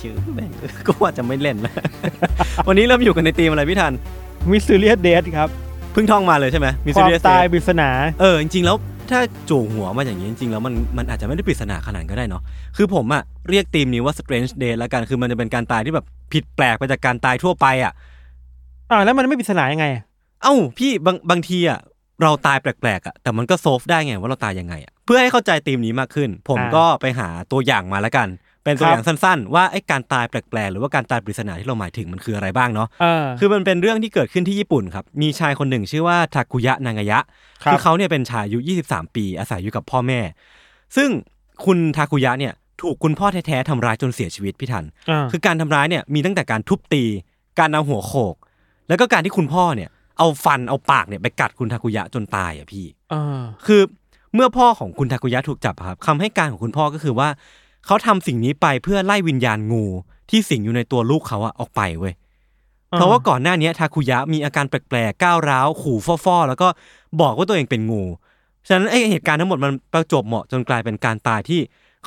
[0.00, 0.50] ชื่อแม่ง
[0.86, 1.74] ก็ว่าจะไม่เล่นแล้ว
[2.68, 3.92] วันนี้เริ่มอยู่กันในทีมอะไรพี่ทัน
[4.50, 5.48] มิส t เ r ีย d เด t ครับ
[5.92, 7.88] เพิ่งท่องมาเลยใช่ไหมมีความ Mysterious ตาย Death ปริศนา
[8.20, 8.76] เออจริงๆแล้ว
[9.10, 12.42] ถ้าจู่หัวมาอย่างนี้จริงๆแล้วมันมันอาจจะไม่ได้ปริศนาขนาดนั้นก็ได้เนาะ
[12.76, 17.92] คือผมอะเรียกทีมนี้ว่า strange day แล้วกันคือมันจะเป็นการตายที่แบบผิดแปลกไปจากการตายทั่วไปอะ
[18.90, 19.86] อ่าแล้วมันไม่ปริศนายังไง
[20.42, 21.78] เอ้าพี่บางบางทีอะ
[22.22, 28.28] เราตายแปลกๆอะแต่มันก็โซฟได้ไงว่าเราตายยังไงอะเพื่อให้เข้าใจทีมนี้มากขึ้น ผมอ่าก็ไปหาตัวอย่างมาแล้วกัน
[28.64, 37.18] เป็นตัวครับอย่างสั้นๆ ว่าไอ้การตายแปลกๆ หรือว่าการตายปริศนาที่เราหมายถึงมันคืออะไรบ้างเนาะเออคือมันเป็นเรื่องที่เกิดขึ้นที่ญี่ปุ่นครับ มีชายคนหนึ่งชื่อว่าทาคุยะนางายะ
[37.62, 40.20] ครับคือเขาเนี่ยเป็นชายอายุ 23 ปีอาศัยอยู่กับพ่อแม่
[40.96, 41.08] ซึ่ง
[41.64, 42.52] คุณทาคุยะเนี่ย
[42.82, 47.04] ถูกคุณพ่อแท้ๆทำร้ายจนเสียชีวิตพี่ทันอ่าคือการทำร้ายเนี่ยมีตั้งแต่การทุบตี
[47.58, 48.36] การเอาหัวโขก
[48.88, 53.82] แล้วก็การที่คุณพ่อเนี่ยเอาฟันเอาปากเนี่ยไปกัดคุณทาคุยะจนตายอะพี่เออคือ
[54.34, 57.28] เมื่อพ่อของคุณทาคุยะถูกจับอะครับคำให้การของคุณพ่อก็คือว่า
[57.86, 59.84] เขาทำสิ่งนี้ไปเพื่อไล่วิญญาณงู
[60.30, 62.14] ที่สิงอยู่ในตัวลูกเขาอะออกไปเว้ย
[62.90, 66.68] เพราะว่าก่อนหน้านี้ทาคุยะมีอาการแปลกๆก้าวร้าวขู่ฟ่อๆแล้วก็
[67.20, 68.02] บอกว่าตัวเองเป็นงู
[68.68, 71.60] ฉะนั้นไอเหตุการณ์ทั้งหมดมันประจวบเหมาะจนกลายเป็นการตายที่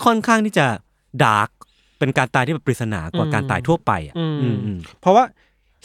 [0.03, 0.65] ค่อนข้างที่จะ
[1.23, 1.49] dark
[1.99, 5.23] เป็นการตายที่แบบปริศนากว่าการตายทั่วไปอะอืมอืมอืมเพราะว่า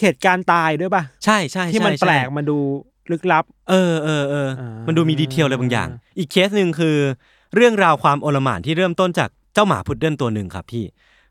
[0.01, 2.59] เหตุการณ์ตายด้วยป่ะใช่ใช่ที่มันใช่แปลกใช่มันดู
[3.11, 5.89] ลึกลับ เออเออเอออ่ามัมันดูมี detail อะไรบางอย่าง
[6.19, 6.97] อีกเคสหนึ่งคือ
[7.55, 10.85] เรื่องราวความอลหม่านที่เริ่มต้นจาก เจ้าหมาพุดเดิ้ลตัวหนึ่งครับพี่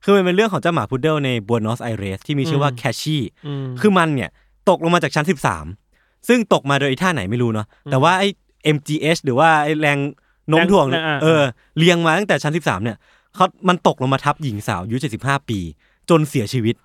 [0.03, 4.29] คือมันเป็นเรื่องของเจ้าหมาพุดเดิ้ลในบัวนอสไอเรสที่มีชื่อว่าแคชชี่อืมคือมันเนี่ย
[4.69, 5.25] ตกลงมาจากชั้น
[5.75, 8.27] 13 ซึ่งตกมาโดยท่าไหนไม่รู้เนาะแต่ว่าไอ้
[8.75, 9.97] MGH หรือว่าไอ้แรง
[10.49, 11.41] โน้มถ่วงเนี่ยแรงอ่าเออ
[11.77, 12.97] เรียงมาตั้งแต่ชั้น 13 เนี่ย
[13.35, 15.59] เขามันตกลงมาทับหญิงสาวอายุ75 ปี
[16.09, 16.75] จนเสียชีวิต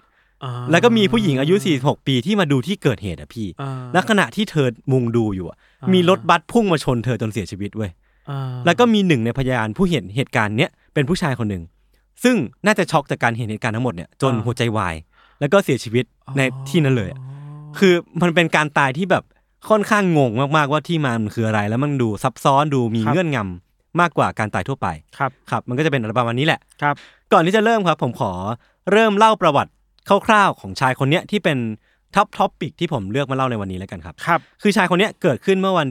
[0.44, 7.90] อ่าแล้วก็มีผู้หญิงอายุ 46 ปีที่มาดูที่เกิดเหตุอะพี่อ่าและขณะที่เธอมุงดูอยู่อะอ่ามีมีรถบัสพุ่งมาชนเธอจนเสียชีวิตเว้ย
[8.30, 11.62] อ่าแล้วก็มีหนึ่งในพยานผู้เห็นเหตุการณ์เนี้ย เป็นผู้ชายคนหนึ่ง
[12.24, 14.94] ซึ่งน่าจะช็อกจากการเห็นเหตุการณ์ทั้งหมดเนี่ยจนหัวใจวาย
[15.40, 16.04] แล้วก็เสียชีวิต
[16.36, 17.20] ในที่นั้นเลยอะ
[17.78, 19.24] คือมันเป็นการตายที่แบบ
[19.70, 24.88] ค่อนข้างงงมากๆว่าที่มามันคืออะไร แล้วมันดูซับซ้อนดูมีเงื่อนงำมากกว่าการตายทั่วไป
[25.18, 26.94] ครับครับ มันก็จะเป็นอะไรประมาณนี้แหละครับ
[27.32, 28.32] ก่อนที่จะเริ่มครับ ผมขอ
[28.92, 29.70] เริ่มเล่าประวัติ
[30.26, 31.58] คร่าวๆของชายคนเนี้ยที่เป็น
[32.14, 35.88] top topic ที่ผมเลือกมาเล่าในวันนี้แล้วกันครับครับ คือชายคนเนี้ยเกิดขึ้นเมื่อวัน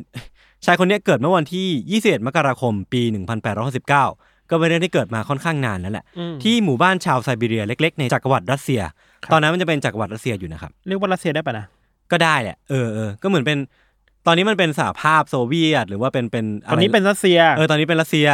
[0.66, 3.02] ชายคนเนี้ยเกิดเมื่อวันที่ 21 มกราคม ปี
[3.68, 8.82] 1869 ก็เป็นเรื่องที่เกิดมาค่อนข้างนานแล้วแหละอืมที่หมู่บ้านชาวไซบีเรียเล็ก ๆ ในจักรวรรดิรัสเซีย
[9.24, 11.66] ครับตอนนั้นมันจะเป็นจักรวรรดิรัสเซียอยู่นะครับเรียกว่ารัสเซียได้ป่ะนะ
[12.12, 13.58] ก็ได้แหละเออเออก็เหมือนเป็น
[14.26, 18.28] ตอนนี้มันเป็นสหภาพโซเวียต หรือว่าเป็นเป็นอะไรตอนนี้เป็นรัสเซียเออตอนนี้เป็นรัสเซีย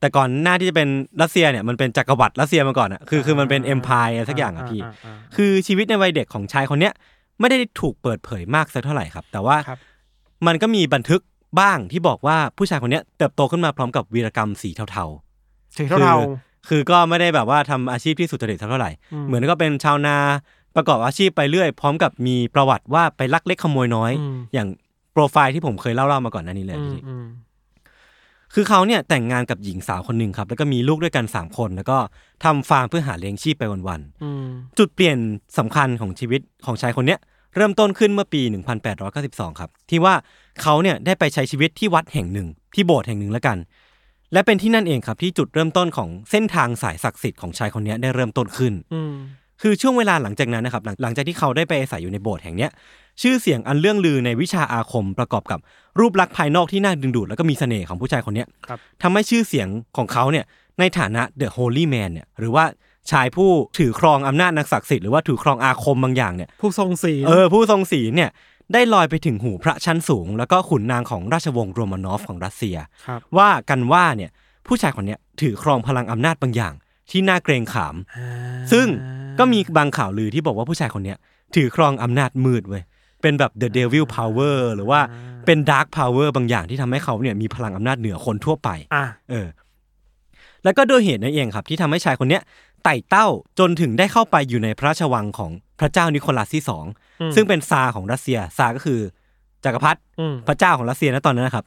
[0.00, 0.88] แต่ก่อนหน้าที่จะเป็น
[1.22, 4.92] รัสเซียเนี่ยมันเป็นจักรวรรดิรัสเซียมาก่อนอะคือคือมันเป็น empire อะไรสักอย่างอะพี่อ่า
[5.36, 6.92] คือชีวิตในวัยเด็กของชายคนเนี้ย
[7.40, 9.78] ไม่ได้ถูกเปิดเผยมากสักเท่าไหร่ครับ แต่ว่าครับ
[10.46, 11.20] มันก็มีบันทึก
[11.60, 15.04] บ้างที่บอกว่าผู้ชายคนเนี้ยเติบโตขึ้นมาพร้อมกับวีรกรรมสีเทา
[15.74, 16.16] ๆสีคือเทา
[16.68, 20.16] คือก็ไม่ได้แบบว่าทำอาชีพที่สุจริตสักเท่าไหร่อืมเหมือนก็เป็นชาวนา
[20.76, 24.68] ประกอบอาชีพไปเรื่อย พร้อมกับมีประวัติว่าไปลักเล็กขโมยน้อยอืมอย่าง
[25.12, 27.26] โปรไฟล์ที่ผมเคยเล่าๆมาก่อนหน้านี้เลยอืมพี่อืม
[28.54, 31.98] คือเขาเนี่ยแต่งงานกับหญิงสาวคนหนึ่งครับ แล้วก็มีลูกด้วยกัน3คน แล้วก็
[32.44, 35.16] ทำฟาร์มเพื่อหาเลี้ยงชีพไปวันอืมๆจุดเปลี่ยน
[35.58, 37.20] สำคัญของชีวิตของชายคนเนี้ย
[37.56, 38.42] เริ่มต้นขึ้นเมื่อปี
[39.00, 40.14] 1892 ครับ ที่ว่า
[40.62, 43.56] เขาเนี่ยได้ไปใช้ชีวิตที่วัดแห่งหนึ่ง ที่โบสถ์แห่งหนึ่งแล้วกัน
[44.34, 49.14] และเป็นที่นั่นเองครับที่จุดเริ่มต้นของเส้นทางสายศักดิ์สิทธิ์ของชายคนเนี้ยได้เริ่มต้นขึ้นอืม
[49.62, 52.70] คือช่วงเวลาหลังจากนั้นนะครับหลังหลังจากที่เขาได้ไปอาศัยอยู่ในโบสถ์แห่งเนี้ย
[53.22, 55.58] ชื่อเสียงอันเรื่องลือในวิชาอาคมประกอบกับ
[55.98, 60.44] รูปลักษณ์ภายนอกที่น่าดึงดูดแล้วก็มีเสน่ห์ของผู้ชายคนเนี้ยครับทำให้ชื่อเสียงของเขาเนี่ย
[60.78, 62.64] ในฐานะ The Holy Man เนี่ยหรือว่า
[63.10, 68.30] ชายผู้ถือครองอำนาจนักศักดิ์สิทธิ์หรือว่าถือครองอาคมบางอย่างเนี่ยผู้ทรงศีลเออผู้ทรงศีลเนี่ย
[68.72, 72.76] ได้ลอยไปถึงหูพระชั้นสูง แล้วก็ขุนนางของราชวงศ์โรมานอฟของรัสเซีย
[73.06, 74.30] ครับว่ากันว่าเนี่ย
[74.66, 76.74] ผู้ชายคนเนี้ยถือครองพลังอำนาจบางอย่าง
[77.10, 77.96] ที่น่าเกรงขาม
[78.72, 78.86] ซึ่ง
[79.38, 81.18] ก็มีบางข่าวลือที่บอกว่าผู้ชายคนเนี้ย
[81.54, 82.82] ถือครองอำนาจมืดเว้ย
[83.22, 85.00] เป็นแบบ the devil power หรือว่า
[85.46, 89.48] เป็น dark power บางอย่างที่ทำให้เขาเนี่ยมีพลังอำนาจเหนือคนทั่วไปอะเออ
[90.64, 92.42] แล้วก็ด้วยเหตุนั้นเองครับ ที่ทำให้ชายคนเนี้ย
[92.84, 93.26] ไต่เต้า
[93.58, 95.50] จนถึงได้เข้าไปอยู่ในพระราชวังของ
[95.80, 97.03] พระเจ้านิโคลัสที่สองอืม
[97.34, 99.00] ซึ่งเป็นซาร์ของรัสเซียซาร์ก็คือ
[99.64, 101.64] จักรพรรดิอืมพระเจ้าของรัสเซียนะตอนนั้นนะครับ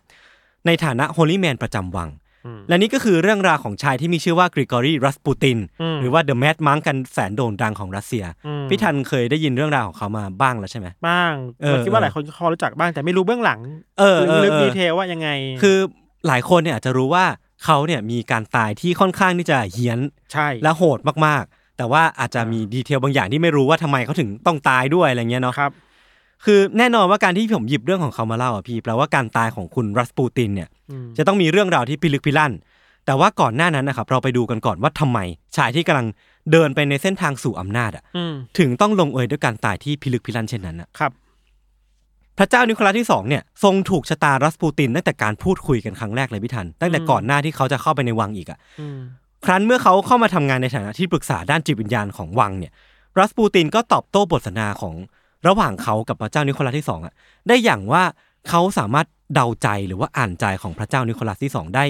[0.66, 2.10] ในฐานะ Holy Man ประจำวัง
[2.46, 13.60] อืมและนี่ก็คือเรื่องราวของชายที่มีชื่อว่ากริกอรีรัสปูตินอืมหรือว่า The Mad Monk อันแสนโด่งดังของรัสเซียอืมพี่ธัญเคยได้ยินเรื่องราวของเขามาบ้างแล้วใช่ไหมบ้างเออผมคิดว่าหลายคนก็พอรู้จักบ้างแต่ไม่รู้เบื้องหลัง
[14.00, 15.30] เออเออลึกเออๆ detailว่ายังไง
[15.62, 15.78] คือ
[16.28, 17.26] หลายคนเนี่ยอาจจะรู้ว่า
[17.66, 20.00] เขาเนี่ยมีการตายที่ค่อนข้างที่จะเฮี้ยน
[20.34, 25.72] ใช่และโหดมากๆ แต่ว่าอาจจะมีดีเทลบางอย่างที่ไม่รู้ว่าทำไมเขาถึงต้องตายด้วยอะไรเงี้ยเนาะครับ
[26.46, 32.54] คือแน่นอนว่าการที่ผมหยิบเรื่องของเขามาเล่าอะพี่แปลว่าการตายของคุณรัสปูตินเนี่ยอืมจะต้องมีเรื่องราวที่พิลึกพิลั่น
[33.06, 35.20] แต่ว่าก่อนหน้านั้นนะครับเราไปดูกันก่อนว่าทำไม
[35.56, 36.08] ชายที่กำลัง
[36.52, 41.12] เดินไปในเส้นทางสู่อำนาจอะอืมถึงต้องลงเอยด้วยการตายที่พิลึกพิลั่นเช่นนั้นอะครับ
[42.38, 49.00] พระเจ้านิโคลัสที่สองเนี่ยทรงถูกชะตารัสปูตินตั้งแต่การพูดคุยกันครั้งแรกเลยพี่ทันตั้งแต่ก่อนหน้าที่เขาจะเข้าไปในวังอีกอะอืม
[49.46, 52.72] ครั้นเมื่อเขาเข้ามาทำงานในฐานะที่ปรึกษาด้านจิตวิญญาณของวังเนี่ย
[53.20, 54.96] รัสปูตินก็ตอบโต้บทสนทนาของ
[55.48, 57.14] ระหว่างเขากับพระเจ้านิโคลัสที่สองอะ
[57.48, 58.04] ได้อย่างว่า
[58.50, 61.86] เขาสามารถเดาใจหรือว่าอ่านใจของพระเจ้านิโคลัสที่สองได้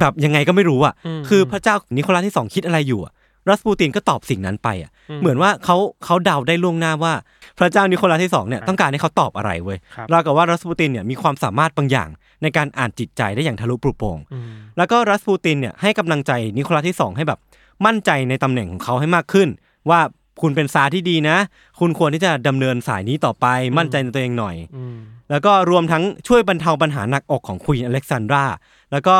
[0.00, 0.94] แบบยังไงก็ไม่รู้อะ
[1.28, 3.12] คือพระเจ้านิโคลัสที่สองคิดอะไรอยู่อะ
[3.48, 4.90] รัสปูตินก็ตอบสิ่งนั้นไปอะ
[5.20, 7.12] เหมือนว่าเขาเขาเดาได้ล่วงหน้าว่า
[7.58, 12.08] พระเจ้านิโคลัสที่สองเนี่ยต้องการให้เขาตอบอะไรเว้ยครับราวกับว่ารัสปูตินเนี่ยมีความสามารถบางอย่าง
[12.42, 14.44] ในการอ่านจิตใจได้อย่างทะลุปรุโปร่งอืม
[14.78, 17.38] แล้วก็รัสปูตินเนี่ยให้กำลังใจนิโคลัสที่สองให้แบบ
[17.86, 19.48] มั่นใจในตำแหน่งของเขาให้มากขึ้น
[19.90, 20.00] ว่า
[20.40, 21.36] คุณเป็นซาร์ที่ดีนะ
[21.80, 23.46] คุณควรที่จะดำเนินสายนี้ต่อไป
[23.78, 24.96] มั่นใจในตัวเองหน่อยอืม
[25.30, 28.44] แล้วก็รวมทั้งช่วยบรรเทาปัญหาหนักอกของ Queen อเล็กซานดรา
[28.92, 29.16] แล้วก็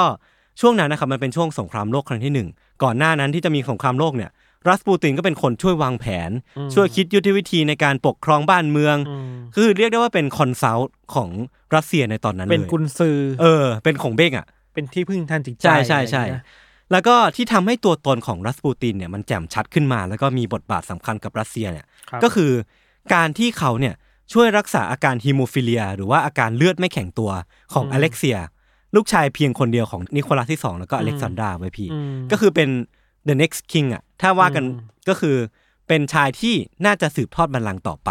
[0.60, 2.48] ช่วงนั้นนะครับมันเป็นช่วงสงครามโลกครั้งที่หนึ่ง
[2.82, 4.30] ก่อนหน้านั้นที่จะมีสงครามโลกเนี่ย
[4.68, 6.30] รัสปูตินก็เป็นคนช่วยวางแผน
[6.74, 11.30] ช่วยคิดยุทธวิธีในการปกครองบ้านเมืองอืมคือเรียกได้ว่าเป็น consult ของ
[11.74, 16.44] รัสเซียในตอนนั้นเลยเป็นกุนซือเออ เป็นของเบ้งอะ เป็นที่พึ่งทางจิตใจใช่ใช่ใช่อะไรอย่างเงี้ย
[16.92, 22.50] แล้วก็ที่ทำให้ตัวตนของรัสปูตินเนี่ยมันแจ่มชัดขึ้นมา แล้วก็มีบทบาทสำคัญกับรัสเซียเนี่ยครับก็คือ
[23.14, 23.94] การที่เขาเนี่ย
[24.32, 27.30] ช่วยรักษาอาการฮีโมฟิเลีย หรือว่าอาการเลือดไม่แข็งตัว
[27.72, 28.38] ของอเล็กเซีย
[28.96, 32.68] ลูกชายเพียงคนเดียวของนิโคลัสที่สองแล้วก็อเล็กซานดราไว้พี่อืมก็คือเป็น
[33.28, 35.36] the next king อะ ถ้าว่ากันอืมก็คือ
[35.88, 36.54] เป็นชายที่
[36.84, 38.10] น่าจะสืบทอดบัลลังก์ต่อไป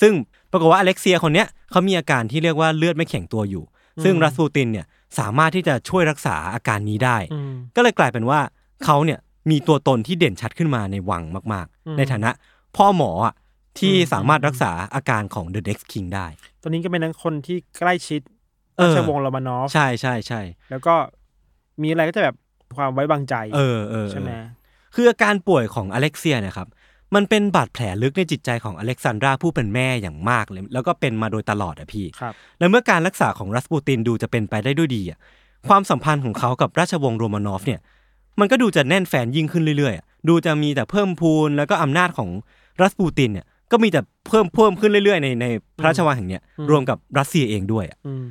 [0.00, 0.12] ซึ่ง
[0.50, 3.64] ปรากฏว่าอเล็กเซียคนเนี้ยเขามีอาการที่เรียกว่าเลือดไม่แข็งตัวอยู่
[4.04, 4.86] ซึ่งรัสปูตินเนี่ย
[5.18, 8.40] สามารถที่จะช่วยรักษาอาการนี้ได้อืมก็เลยกลายเป็นว่า
[8.84, 9.18] เขาเนี่ย
[9.50, 11.22] มีตัวตนที่เด่นชัดขึ้นมาในวัง
[11.52, 12.30] มากอืมๆในฐานะ
[12.76, 13.34] พ่อหมออะ
[13.78, 16.26] ที่อืมสามารถรักษาอาการของ The Next King ได้
[16.60, 18.33] ตัวนี้ก็เป็นทั้งคนที่ใกล้ชิดเออ
[18.80, 20.40] ราชวงศ์โรมานอฟใช่ใช่ใช่
[20.70, 20.94] แล้วก็
[21.82, 22.36] มีอะไรก็จะแบบ
[22.76, 24.30] ความไว้วางใจเออเออเออใช่ไหม
[24.94, 26.68] คืออาการป่วยของอเล็กเซียเนะครับ
[27.14, 35.18] มันเป็นบาดแผลลึกในจิตใจของอเล็กซานดราผู้เป็นแม่อย่างมากเลย แล้วก็เป็นมาโดยตลอดอะพี่ครับแล้วเมื่อการรักษาของรัสปูตินดูจะเป็นไปได้ด้วยดีอะ
[35.68, 37.80] ความสัมพันธ์ของเขากับราชวงศ์โรมานอฟเนี่ย
[38.40, 42.28] มันก็ดูจะแน่นแฟนยิ่งขึ้นเรื่อยๆอะดูจะมีแต่เพิ่มพูนแล้วก็อำนาจของ
[42.82, 45.46] รัสปูตินเนี่ย ก็มีแต่เพิ่มเพิ่มขึ้นเรื่อยๆ ในใน
[45.78, 48.24] พระราชวังแห่งเนี้ยรวมกับรัสเซียเองด้วยอะอืม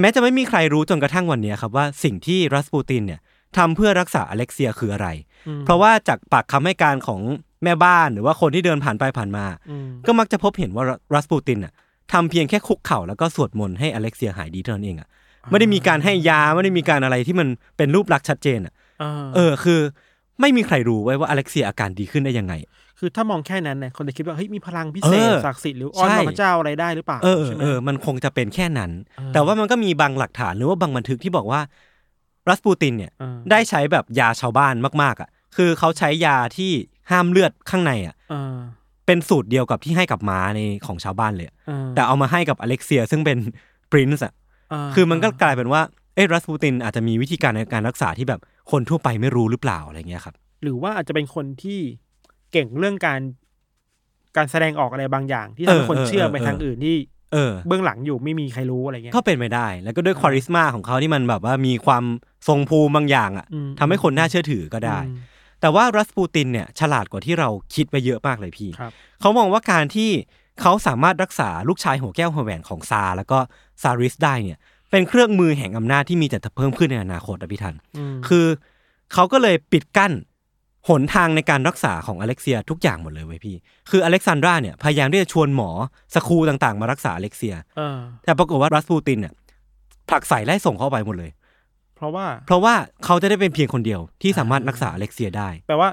[0.00, 3.20] แม้จะไม่มีใครรู้จนกระทั่งวันเนี้ยครับว่าสิ่งที่รัสปูตินเนี่ย
[3.56, 5.08] ทำเพื่อรักษาอเล็กเซียคืออะไร
[5.48, 7.20] อืมเพราะว่าจากปากคำให้การของ
[7.64, 11.72] แม่บ้านหรือว่าคนที่เดินผ่านไปผ่านมาอืมก็มักจะพบเห็นว่ารัสปูตินน่ะ
[12.12, 15.08] ทำเพียงแค่คุกเข่าแล้วก็สวดมนต์ให้อเล็กเซียหายดีเท่านั้นเองอะ
[15.50, 19.80] ไม่ได้มีการให้ยาไม่ได้มีการอะไรที่มันเป็นรูปลักษณ์ชัดเจนอะอ่าเออคือ
[20.40, 22.54] ไม่มีใครรู้ไว้ว่าอเล็กเซียอาการดีขึ้นได้ยังไง
[22.98, 31.60] คือถ้ามองแค่นั้นเนี่ยคนจะคิดว่าเฮ้ยมีพลังพิเศเอษอศักดิ์สิทธิ์หรืออ้อนใช่วอนพระเจ้าอะไรได้หรือเปล่าเออใช่ไหมเออมันคงจะเป็นแค่นั้นเออแต่ว่ามันก็มีบางหลักฐานหรือว่าบางบันทึกที่บอกว่า
[32.48, 36.72] รัสปูตินเนี่ยเออได้ใช้แบบยาชาวบ้านมากๆอะ คือเขาใช้ยาที่
[37.10, 38.54] ห้ามเลือดข้างในอะเออ
[39.06, 43.38] เป็นสูตรเดียวกับที่ให้กับม้าในของชาวบ้านเลยอะเออแต่เอามาให้กับอเล็กเซียซึ่งเป็น
[43.92, 44.32] ปรินซ์อะ
[44.70, 45.82] เคือมันก็กลายเป็นว่า
[46.14, 51.80] เอ้รัสปูตินอาจจะมีวิธีการในการรักษาที่แบบคนทั่วไปไม่รู้หรือเปล่าอะไรเงี้ยครับ หรือว่าอาจจะเป็นคนที่
[52.52, 53.20] เก่งเรื่องการ
[54.36, 56.96] การแสดงออกอะไรบางอย่าง ที่ทำเอให้อคนเออเชื่อเออไปทางอื่นที่
[57.32, 62.04] เออเบื้องหลังอยู่ไม่มีใครรู้อะไรเงี้ยก็เป็นไปได้ แล้วก็ด้วยคาริสมาของเขาที่มันแบบว่ามีความ
[62.48, 65.16] ทรงภูมิบางอย่างอะอืมทำให้คนน่าเชื่อถือก็ได้อืม
[65.60, 70.10] แต่ว่ารัสปูตินเนี่ยฉลาดกว่าที่เราคิดไปเยอะมากเลยพี่ครับเขามองว่าการที่
[70.60, 73.38] เขาสามารถรักษาลูกชายหัวแก้วหัวแหวนของซา แล้วก็
[73.82, 74.58] ซาริสได้เนี่ย
[74.90, 77.74] เป็นเครื่องมือแห่งอำนาจที่มีแต่จะเพิ่มขึ้นในอนาคตอะพี่ทัน
[78.14, 78.46] มคือ
[79.12, 80.12] เขาก็เลยปิดกั้น
[80.88, 83.56] หนทางในการรักษาของอเล็กเซียทุกอย่างหมดเลยเว้ยพี่
[83.90, 85.70] คืออเล็กซานดราเนี่ยพยายามที่จะชวนหมอ
[86.14, 89.34] สคูลต่างๆ มารักษาอเล็กเซียเออแต่ปรากฏว่ารัสปูตินเนี่ย
[90.08, 91.30] ผลักใส่ไล่ส่งเข้าไปหมดเลย
[91.96, 92.74] เพราะว่า เพราะว่า
[93.04, 95.88] เขาจะได้เป็นเพียงคนเดียวที่สามารถรักษาอเล็กเซียได้ แปลว่า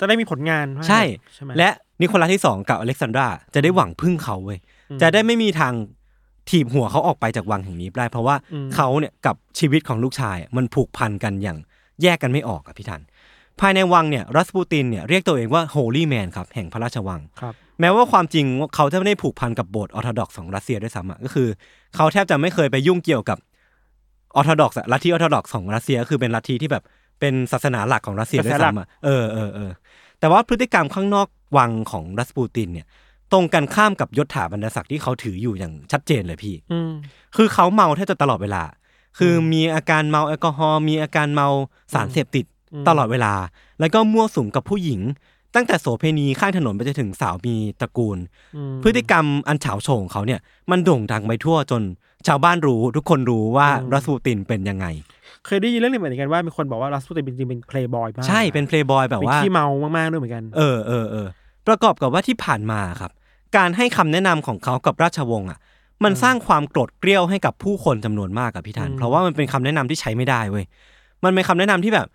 [0.00, 1.02] จะได้มีผลงานใช่
[1.34, 1.68] ใช่ไหมและ
[2.00, 4.58] นิโคลัสที่สองกับอเล็กซานดราจะได้หวังพึ่งเขาเว้ย
[4.90, 5.72] อืมจะได้ไม่มีทาง
[6.50, 11.58] ถีบหัวเขาออกไปจากวังแห่งนี้ได้เพราะว่าอืมเขาเนี่ยกับชีวิตของลูกชายอะมันผูกพันกันอย่าง
[12.02, 13.02] แยกกันไม่ออกอะพี่ทัน
[13.60, 18.44] ภายในวังเนี่ยรัสปูตินเนี่ยเรียกตัวเองว่าโฮลี่แมนครับแห่งพระราชวัง ครับ แม้ว่าความจริง
[18.74, 21.48] เขาจะไม่ได้ผูกพันกับโบสถ์ออร์โธดอกซ์ของรัสเซียด้วยซ้ำอะก็คือ
[21.96, 23.38] เขาแทบจะไม่เคยไปยุ่งเกี่ยวกับ
[24.36, 26.84] ออร์โธดอกซ์ลัทธิออร์โธดอกซ์ของรัสเซียก็คือเป็นลัทธิที่แบบ
[27.20, 29.70] เป็นศาสนาหลักของรัสเซียด้วยซ้ำอะเออเออเออ
[30.20, 32.86] แต่ว่าพฤติกรรมข้างนอกวังของรัสปูตินเนี่ย
[33.32, 36.90] ตรงกันข้ามกับยศถาบรรดาศักดิ์ที่เขาถืออยู่อย่างชัดเจนเลยพี่อืม
[37.36, 38.62] คือเขาเมาแทบจะตลอดเวลา
[39.18, 41.48] คือมีอาการเมาแอลกอฮอล์มีอาการเมา
[41.94, 42.55] สารเสพติดอืม
[42.88, 43.34] ตลอดเวลา
[43.80, 45.00] แล้วก็มั่วสุมกับผู้หญิง
[45.54, 48.18] ตั้งแต่โสเพณีข้างถนนไปจนถึงสาวมีตระกูล
[48.56, 51.82] อืมพฤติกรรมอันเฉาโฉงของเขาเนี่ยมันโด่งดังไปทั่วจน
[52.26, 54.86] ชาวบ้านรู้ทุกคนรู้ว่าอืมรัสปูตินเป็นยังไง
[55.46, 61.28] เคยได้ยินเรื่องนี้เหมือนกันว่ามีคนบอกว่ารัสปูตินจริงๆเป็นเพลย์บอยมากใช่เป็นเพลย์บอยแบบเป็นว่าขี้เมามากๆด้วยเหมือนกันเออเออเออ
[61.66, 63.10] ประกอบกับว่าที่ผ่านมาครับ
[63.56, 65.58] การให้คำแนะนำของเขากับราชวงศ์อะ
[66.04, 70.64] มันสร้างความโกรธเกรี้ยวให้กับผู้คนจำนวนมากกับพี่ทันอืมเพราะว่ามันเป็นคำแนะนำที่ใช้ไม่ได้เว้ย
[71.24, 72.06] มันเป็นคำแนะนำที่แบบ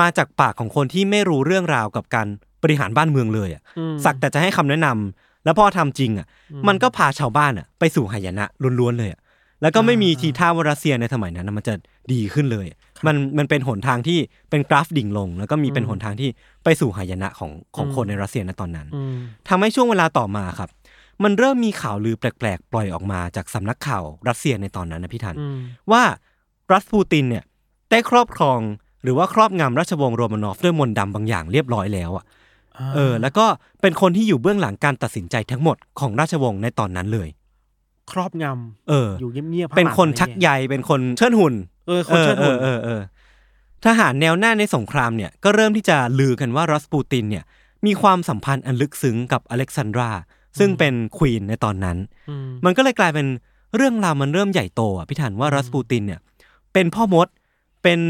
[0.00, 2.26] มาจากปากของคนที่ไม่รู้เรื่องราวกับการ
[2.62, 6.26] บริหารบ้านเมืองเลยอะอืมสักแต่จะให้คำแนะนำแล้วพอทำจริงอะ
[6.68, 8.44] มันก็พาชาวบ้านอะไปสู่หายนะ
[8.80, 9.20] ล้วนๆเลยอะ
[9.62, 11.74] แล้วก็ไม่มีทีท่าว่ารัสเซียในสมัยนั้นนะมันจะ
[12.12, 12.66] ดีขึ้นเลย
[13.06, 14.18] มันมันเป็นหนทางที่
[14.50, 16.30] เป็นกราฟดิ่งลง แล้วก็มีเป็นหนทางที่
[16.64, 19.16] ไปสู่หายนะของของคนในรัสเซียในตอนนั้นอืม
[19.48, 20.70] ทำให้ช่วงเวลาต่อมาครับ
[21.24, 25.58] มันเริ่มมีข่าวลือแปลกๆ ปล่อยออกมาจากสำนักข่าวรัสเซียในตอนนั้นนะพี่ทันอืม
[25.92, 26.02] ว่า
[26.72, 27.44] รัสปูตินเนี่ย
[27.90, 28.60] ได้ครอบครอง
[29.06, 32.24] หรือว่าครอบงำราชวงศ์โรมานอฟด้วยมนต์ดำบางอย่างเรียบร้อยแล้วอะ
[32.94, 33.46] เออ แล้วก็
[33.80, 37.28] เป็นคนที่อยู่เบื้องหลังการตัดสินใจทั้งหมดของราชวงศ์ในตอนนั้นเลย
[38.12, 38.44] ครอบง
[38.88, 41.54] เออำอยู่เงียบๆเป็นคนข้างหลังชักใยเป็นคนเชิดหุ่น
[41.86, 43.00] เออคนเชิดหุ่นเออเออเออ
[43.84, 47.44] ทหารแนวหน้าในสงครามเนี่ยก็เริ่มที่จะลือกันว่ารัสปูตินเนี่ย
[47.86, 50.10] มีความสัมพันธ์อันลึกซึ้งกับอเล็กซานดรา
[50.58, 51.96] ซึ่งเป็นควีนในตอนนั้น
[52.46, 53.26] มมันก็เลยกลายเป็น
[53.76, 56.20] เรื่องราวมันเริ่มใหญ่โตอะพี่ธัญว่ารัสปูตินเนี่ย
[56.72, 57.28] เป็นพ่อมด
[57.82, 58.00] เป็น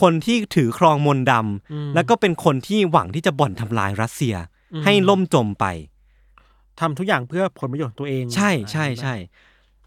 [0.00, 4.34] คนที่ถือครองมนต์ดำแล้วก็เป็นคนที่หวังที่จะบ่อนทำลายรัสเซีย
[4.84, 5.64] ให้ล่มจมไป
[6.80, 9.14] ทำทุกอย่างเพื่อผลประโยชน์ของตัวเอง ใช่ใช่ใช่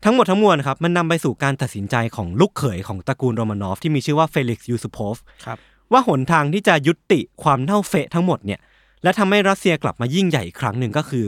[0.04, 5.16] ทั้งหมดทั้งมวลครับมันนำไปสู่การตัดสินใจของลูกเขยของตระกูลโรมานอฟที่มีชื่อว่าเฟลิกซ์ยูสุโพฟ
[5.46, 5.58] ครับ
[5.92, 8.60] ว่าหนทางที่จะยุติความเน่าเฟะทั้งหมดเนี่ย
[9.04, 11.28] และทำให้รัสเซียกลับมายิ่งใหญ่อีกครั้งหนึ่งก็คือ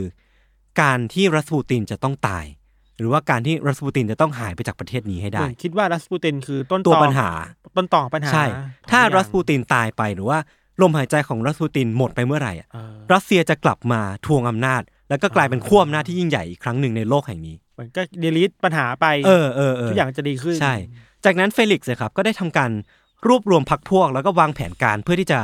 [0.80, 2.44] การที่รัสปูตินจะต้องตาย
[2.98, 7.30] หรือว่าการที่รัสปูตินจะต้องหายไปจากประเทศนี้ให้ได้เหมือนคิดว่ารัสปูตินคือต้นตอตัวปัญหา
[7.76, 8.44] ต้นตอของปัญหาใช่
[8.90, 10.38] ถ้าทุกอย่งรัสปูตินตายไปหรือว่า
[10.82, 20.74] ลมหายใจของรัสปูตินหมดไปเมื่อไหร่อะเออรัสเซียจะกลับมาทวงอำนาจ แล้วก็กลายเป็นขั้วอำนาจที่ยิ่งใหญ่อีกครั้งหนึ่งในโลกแห่งนี้เหมือนก็ delete ปัญหาไปเออเออเออทุกอย่างจะดีขึ้นใช่
[21.24, 22.70] จากนั้นเฟลิกซ์นะครับก็ได้ทำการ
[23.28, 25.38] รวบรวมพรรคพวก แล้วก็วางแผนการเพื่อที่จะ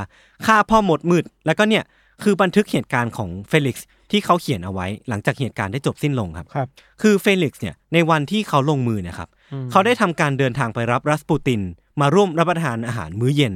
[0.46, 1.84] ฆ่าพ่อมดมืด แล้วก็เนี่ย
[2.22, 6.68] คือบันทึกเหตุการณ์ของเฟลิกซ์ ที่เขาเขียนเอาไว้หลังจากเหตุการณ์ได้จบสิ้นลงครับ ครับ
[7.02, 11.60] คือเฟลิกซ์เนี่ยในวันที่เขาลงมือเนี่ยครับอืมเขาได้ทำการเดินทางไปรับรัสปูติน
[12.00, 13.54] มาร่วมรับประทานอาหารมื้อเย็น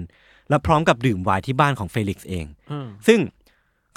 [0.48, 3.20] และพร้อมกับดื่มไวน์ที่บ้านของเฟลิกซ์เอง อืมซึ่ง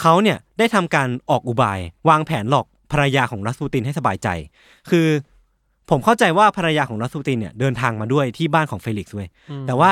[0.01, 1.79] เขาเนี่ยได้ทำการออกอุบาย
[2.10, 4.27] วางแผนหลอกภรรยาของรัสปูตินให้สบายใจ
[4.89, 5.08] คือ
[5.89, 9.29] ผมเข้าใจว่าภรรยาของรัสปูตินเนี่ยเดินทางมาด้วยที่บ้านของเฟลิกซ์เว้ย
[9.67, 9.91] แต่ว่า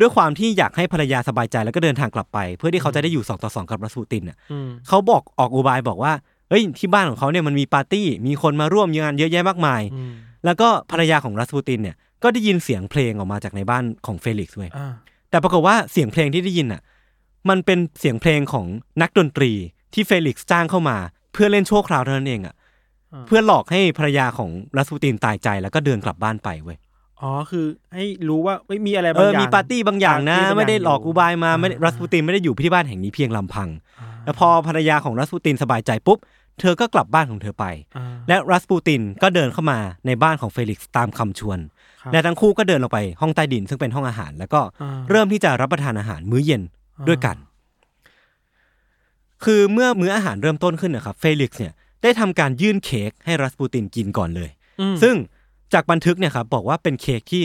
[0.00, 6.12] ด้วยความที่อยากให้ภรรยาสบายใจแล้วก็เดินทางกลับไป เพื่อที่เขาจะได้อยู่สองต่อสองกับรัสปูตินอะอืมเขาบอกออกอุบายบอกว่า
[6.48, 10.12] เฮ้ยที่บ้านของเขาเนี่ยมันมีปาร์ตี้มีคนมาร่วมงานเยอะแยะมากมายอืม
[10.44, 14.92] แล้วก็ภรรยาของรัสปูตินเนี่ยก็ได้ยินเสียงเพลงออกมาจากในบ้านของเฟลิกซ์เว้ยอ่า
[15.30, 16.82] แต่ปรากฏว่าเสียงเพลงที่ได้ยินอะ
[17.48, 18.66] มันเป็นเสียงเพลงของ
[19.02, 19.52] นักดนตรี
[19.94, 20.96] ที่เฟลิกซ์จ้างเข้ามา
[21.32, 22.54] เพื่อเล่นชั่วคราวเท่านั้นเองอะ
[23.26, 26.78] เพื่อหลอกให้ภรรยาของรัสปูตินตายใจแล้วก็เดินกลับบ้านไปเว้ย
[27.22, 33.68] อ๋อคือให้รู้ว่าไม่มีอะไรเออบางอย่างมีปาร์ตี้บางอย่างนะปร์ตี้บางอย่างไม่ได้หลอกอุบายมาไม่ได้อ่ารัสปูตินไม่ได้อยู่ที่บ้านแห่งนี้เพียงลำพัง
[34.00, 36.18] อ่าแล้วพอภรรยาของรัสปูตินสบายใจปุ๊บ
[36.60, 37.64] เธอก็กลับบ้านของเธอไป
[37.96, 41.58] อ่าและรัสปูตินก็เดินเข้ามาในบ้านของเฟลิกซ์ตามคำชวน
[42.02, 46.62] ครับและทั้งคู่ก็เดินลงไปห้องใต้ดินซึ่งเป็นห้องอาหาร แล้วก็อ่าเริ่มที่จะรับประทานอาหารมื้อเย็น
[46.98, 47.36] อ่าด้วยกัน
[49.44, 51.72] คือเมื่อมื้ออาหารเริ่มต้นขึ้นนะครับเฟลิกซ์เนี่ย
[52.02, 55.14] ได้ทำการยื่นเค้กให้รัสปูตินกินก่อนเลยอืมซึ่ง
[55.72, 57.44] จากบันทึกเนี่ยครับบอกว่าเป็นเค้กที่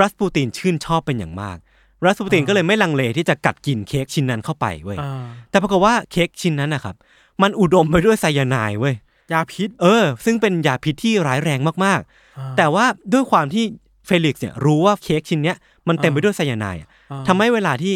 [0.00, 1.56] รัสปูตินชื่นชอบเป็นอย่างมาก
[2.04, 6.94] รัสปูตินก็เลยไม่ลังเลที่จะกัดกินเค้กชิ้นนั้นเข้าไปเว้ยอ่าแต่ปรากฏว่าเค้กชิ้นนั้นนะครับ
[7.42, 8.94] มันอุดมไปด้วยไซยาไนด์เว้ย
[9.32, 12.00] ยาพิษ เออ ซึ่งเป็นยาพิษที่ร้ายแรงมาก
[12.38, 13.64] อ่าๆแต่ว่าด้วยความที่
[14.06, 15.56] เฟลิกซ์เนี่ยรู้ว่าเค้กชิ้นเนี้ย
[15.88, 17.94] มันเต็มไปอ่าด้วยไซยาไนด์อะอ่าทำให้เวลาที่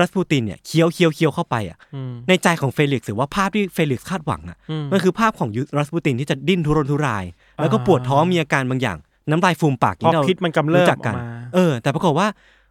[0.00, 7.24] รัสปูตินเนี่ยเคี้ยวเคี้ยวเคี้ยวเข้าไปอะอืมในใจของเฟลิกซ์หรือว่าภาพที่เฟลิกซ์คาดหวังอะอืมมันคือภาพของยูรัสปูตินที่จะดิ้นทุรนทุราย
[7.56, 8.98] แล้วก็ปวดท้องมีอาการบางอย่าง
[9.30, 12.26] น้ำลายฟูมปากเพราะที่เราพิษมันกำเริบรู้จักกันออกมาเออ แต่ปรากฏว่า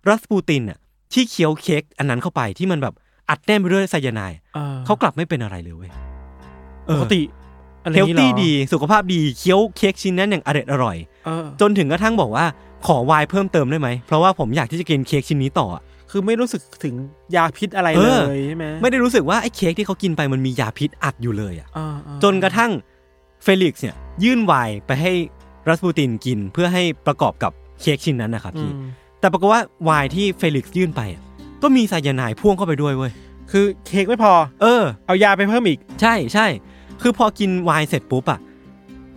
[0.10, 0.78] รัสปูตินอะ
[1.14, 2.94] ที่เคี้ยวเค้กอันนั้นเข้าไปที่มันแบบ
[3.30, 5.92] อัดแน่นไปด้วยไซยาไนด์ออเขากลับไม่เป็นอะไรเลยเว้ย
[6.88, 7.22] เออปกติ
[7.84, 12.46] อะไรนี้หรอตี้ดีสุขภาพดีเคี้ยวเค้กชิ้นนั้นอย่างอร่อยอร่อยเออจนถึงกระทั่งบอกว่า
[12.88, 16.96] ขอไวน์เพิ่มเติมได้ไหม เพราะว่าผมอยากที่จะกินเค้กชิ้นนี้ต่ออะ คือไม่รู้สึกถึง
[17.36, 22.72] ยาพิษอะไรเลยเออใช่ไหมไม่ได้รู้สึกว่าไอ้เค้กที่เขากินไปมันมียาพิษอัดอยู่เลยอะอ่าอ่าจนกระทั่ง
[23.44, 25.12] เฟลิกซ์เนี่ยยื่นไวน์ไปให้
[25.68, 28.84] รัสปูตินกินเพื่อให้ประกอบกับเค้กชิ้นนั้นนะครับอืพี่
[29.20, 31.24] แต่ปรากฏว่าไวน์ที่เฟลิกซ์ยื่นไปอะ
[31.64, 33.12] ก็มีไซยาไนด์พ่วงเข้าไปด้วยเว้ย
[33.52, 36.48] คือเค้กไม่พอ เออ เอายาไปเพิ่มอีก ใช่ใช่
[37.02, 38.40] คือพอกินไวน์เสร็จปุ๊บอะ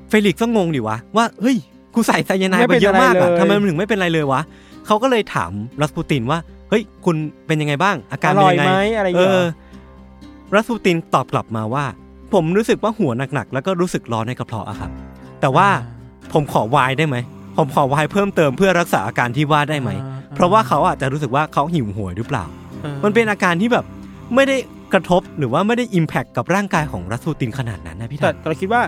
[0.09, 1.56] เฟลิกซ์ก็งงดิวะ ว่า เฮ้ย
[1.94, 4.40] กูใส่ไซยาไนด์ไปเยอะมากอะทำไมมันถึงไม่เป็นไรเลยวะ
[4.87, 6.38] เขาก็เลยถามรัสปูตินว่า
[6.70, 11.84] เฮ้ยคุณเป็นยังไงบ้าง อาการเป็นยังไงอร่อยไหมอะไรอย่างเงี้ยเออรัสปูตินตอบกลับมาว่า
[12.32, 14.90] ผมรู้สึกว่าหัวหนักๆแล้วก็รู้สึกร้อนในกระเพาะอะครับ
[15.40, 15.68] แต่ว่า
[16.32, 17.16] ผมขอไวน์ได้ไหม
[17.58, 19.90] ผมขอไวน์เพิ่มเติมเพื่อรักษาอาการที่ว่าได้ไหม
[20.34, 22.44] เพราะว่าเขาอาจจะรู้สึกว่าเขาหิวโหวยหรือเปล่า
[22.84, 23.84] ออมันเป็นอาการที่แบบ
[24.34, 24.56] ไม่ได้
[24.92, 28.82] กระทบหรือว่าไม่ได้อิมแพคกับร่างกายของรัสปูตินขนาดนั้นนะพี่แต่ทันแต่เราคิดว่า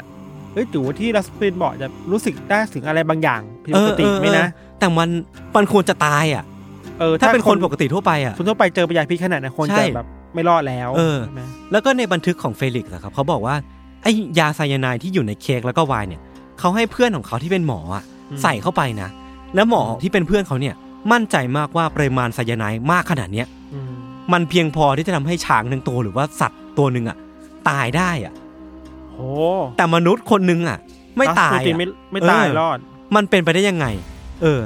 [0.53, 4.47] เอ้ยถือว่าที่รัสปินบอกจะรู้สึกได้ถึงอะไรบางอย่างผิดปกติไหมนะ
[4.79, 5.09] แต่มัน
[5.57, 6.45] มันควรจะตายอะ
[7.03, 11.43] เออถ้าเป็นคนปกติทั่วไปอะคนทั่วไปเจอปัญญาพิษขนาดนั้นคนใช่จะแบบไม่รอดแล้วเออใช่ไหม
[11.73, 13.55] แล้วก็ในบันทึกของเฟลิกซ์อะครับเขาบอกว่า
[14.03, 16.21] ไอ้ยาไซยาไนด์ที่อยู่ในเค้กแล้วก็ไวน์เนี่ย
[16.59, 18.05] เขาให้เพื่อนของเขาที่เป็นหมออะ
[18.43, 19.09] ใส่เข้าไปนะ
[19.55, 20.75] แล้วหมอที่เป็นเพื่อนเขาเนี่ย
[21.13, 23.93] มั่นใจมากว่าปริมาณไซยาไนด์มากขนาดเนี้ยอืม
[24.33, 27.17] มันเพียงพอที่จะทำให้ช้างทั้งตัวหรือว่าสัตว์ตัวหนึ่งอะ
[27.69, 28.35] ตายได้อะ
[29.11, 29.19] โห
[29.77, 30.79] แต่มนุษย์คนหนึ่งอะ
[31.17, 32.79] ไม่ตายรัสปูตินอะไม่ไม่ตายเออรอด
[33.17, 33.87] มันเป็นไปได้ยังไง
[34.43, 34.61] เออ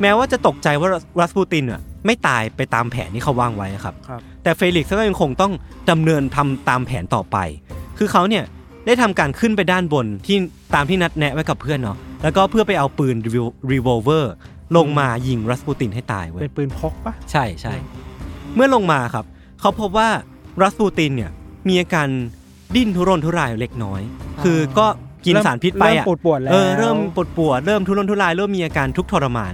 [0.00, 0.88] แม้ว่าจะตกใจว่า
[1.20, 5.52] รัสปูตินอะไม่ตายไปตามแผนที่เขาวางไว้ครับครับแต่เฟลิกซ์ก็ยังคงต้อง
[5.90, 7.36] ดำเนินทำตามแผนต่อไป
[7.98, 8.44] คือเขาเนี่ย
[8.86, 10.36] ได้ทำการขึ้นไปด้านบนที่
[10.74, 13.16] ตามที่นัดแนะไว้กับเพื่อนเนาะ แล้วก็เพื่อไปเอาปืน
[13.70, 14.32] รีวอลเวอร์
[14.76, 17.74] ลงมายิงรัสปูตินให้ตายเว้ย เป็นปืนพกปะใช่ใช่
[18.54, 19.24] เมื่อลงมาครับ
[19.60, 20.08] เขาพบว่า
[20.62, 21.30] รัสปูตินเนี่ย
[21.68, 22.08] มีอาการ
[22.74, 24.00] ดิ้นทุรนทุรายเล็กน้อย
[24.44, 24.86] คือก็
[25.26, 29.52] กินสารพิษไปเริ่มอะปวดปวดๆแล้วเออเริ่มปวดปวดเริ่มทุรนทุรายเริ่มมีอาการทุกข์ทรมาน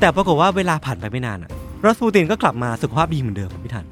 [0.00, 1.50] แต่ปรากฏว่าเวลาผ่านไปไม่นานอะ
[1.84, 3.86] รัสปูตินก็กลับมาสุขภาพดีเหมือนเดิมครับพี่ทัน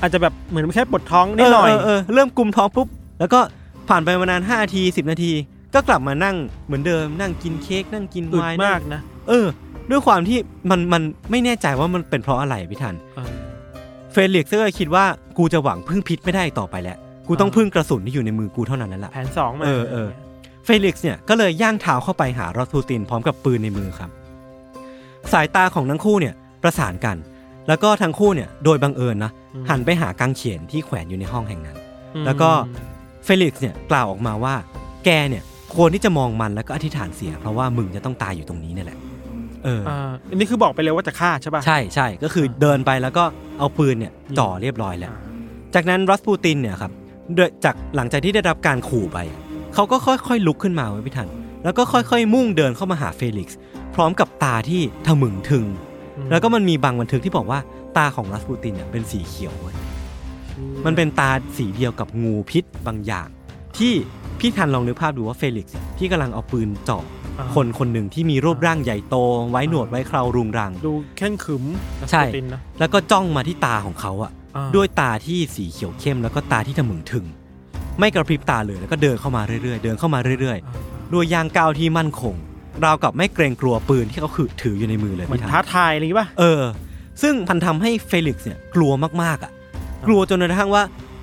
[0.00, 2.88] อาจจะแบบเหมือนแค่ปวดท้องนิดหน่อยเออเริ่มกุมท้องปุ๊บ
[3.20, 3.40] แล้วก็
[3.88, 5.32] ผ่านไปประมาณห้านาทีสิบนาที
[5.74, 9.46] ก็กลับมานั่งเหมือนเดิม นั่งกินเค้กนั่งกินอึดไวน์มากนะเออ
[9.90, 10.38] ด้วยความที่
[10.70, 13.32] มันมันไม่แน่ใจว่ามันเป็นเพราะอะไรพี่ทันเออ
[14.12, 15.04] เฟลิกซ์ก็เลยคิดว่า
[15.38, 16.96] กูจะหวังพึ่งพิษไม่ได้อีกต่อไปแล้ว
[17.28, 20.08] กูต้องอ่าพึ่งกระสุนที่อยู่ในมือกูเท่านั้นแล้วล่ะแผนสองมาเออเออ
[20.64, 24.10] เฟลิกซ์เนี่ยก็เลยย่างเท้าเข้าไปหารัสปูตินพร้อมกับปืนในมือครับ
[25.32, 27.16] สายตาของทั้งคู่เนี่ยประสานกัน
[27.68, 29.32] แล้วก็ทั้งคู่เนี่ยโดยบังเอิญนะ
[29.70, 31.76] หันไปหากางเขนที่แขวนอยู่ในห้องแห่งนั้น
[32.14, 32.50] อืมแล้วก็
[33.24, 34.54] เฟลิกซ์เนี่ยกล่าวออกมาว่า
[35.04, 35.42] แกเนี่ย
[35.74, 38.98] ควรที่จะมองมันแล้วก็อธิษฐานเสีย เพราะว่ามึงจะต้องตายอยู่ตรงนี้เนี่ยแหละ
[39.64, 43.24] เอออ่าอันนี้คือบอกไปเลยว่าจะฆ่าใช่ป่ะใช่ใช่ก็คือเดินไปแล้วก็
[43.58, 45.12] เอาปืนเนี่ยจ่อเรียบร้อยแล้ว
[45.74, 46.92] จากนั้นรัสปูตินเนี่ยครับ
[47.34, 49.18] โดยจากหลังจากที่ได้รับการขู่ไป
[49.74, 51.28] เขาก็ค่อยๆลุกขึ้นมาไว้พี่ทัน
[51.64, 53.58] แล้วก็ค่อยๆมุ่งเดินเข้ามาหาเฟลิกซ์
[53.94, 55.66] พร้อมกับตาที่ทะมึงถึง
[56.18, 57.60] อืมแล้วก็มันมีบางบันทึกที่บอกว่า
[57.96, 59.76] ตาของรัสปูตินเนี่ยเป็นสีเขียวเว้ย
[60.86, 63.28] มันเป็นตาสีเดียวกับงูพิษบางอย่าง
[63.78, 63.92] ที่
[64.38, 66.98] พี่ทันลองนึกภาพดูว่าเฟลิกซ์ที่กำลังเอาปืนจ่อ
[67.38, 69.16] อ่าคนคนหนึ่งที่มีรูปร่างใหญ่โต
[69.50, 71.64] ไว้หนวดไว้เครารุงรัง ดูแข้งขึม
[72.10, 77.26] ใช่รัสปูตินนะแล้วก็จ้องมาที่ตาของเขาอะอ่าด้วยตาที่สีเขียวเข้มแล้วก็ตาที่ทะมึงถึง
[77.98, 82.34] ไม่กระพริบตาเลยแล้วก็เดินเข้ามาเรื่อยๆ เดินเข้ามาเรื่อยอ่าๆด้วยยางก้าวที่มั่นคง
[82.84, 86.62] ราวกับไม่เกรงกลัวปืนที่เขาถือถืออยู่ในมือเลยเหมือนพี่ท้าทันทายอะไรอย่างงี้ป่ะเออ
[87.22, 89.52] ซึ่งมันทำให้เฟลิกซ์เนี่ยกลัวมากๆอะ
[90.06, 90.82] กลัวจนกระทั่งว่า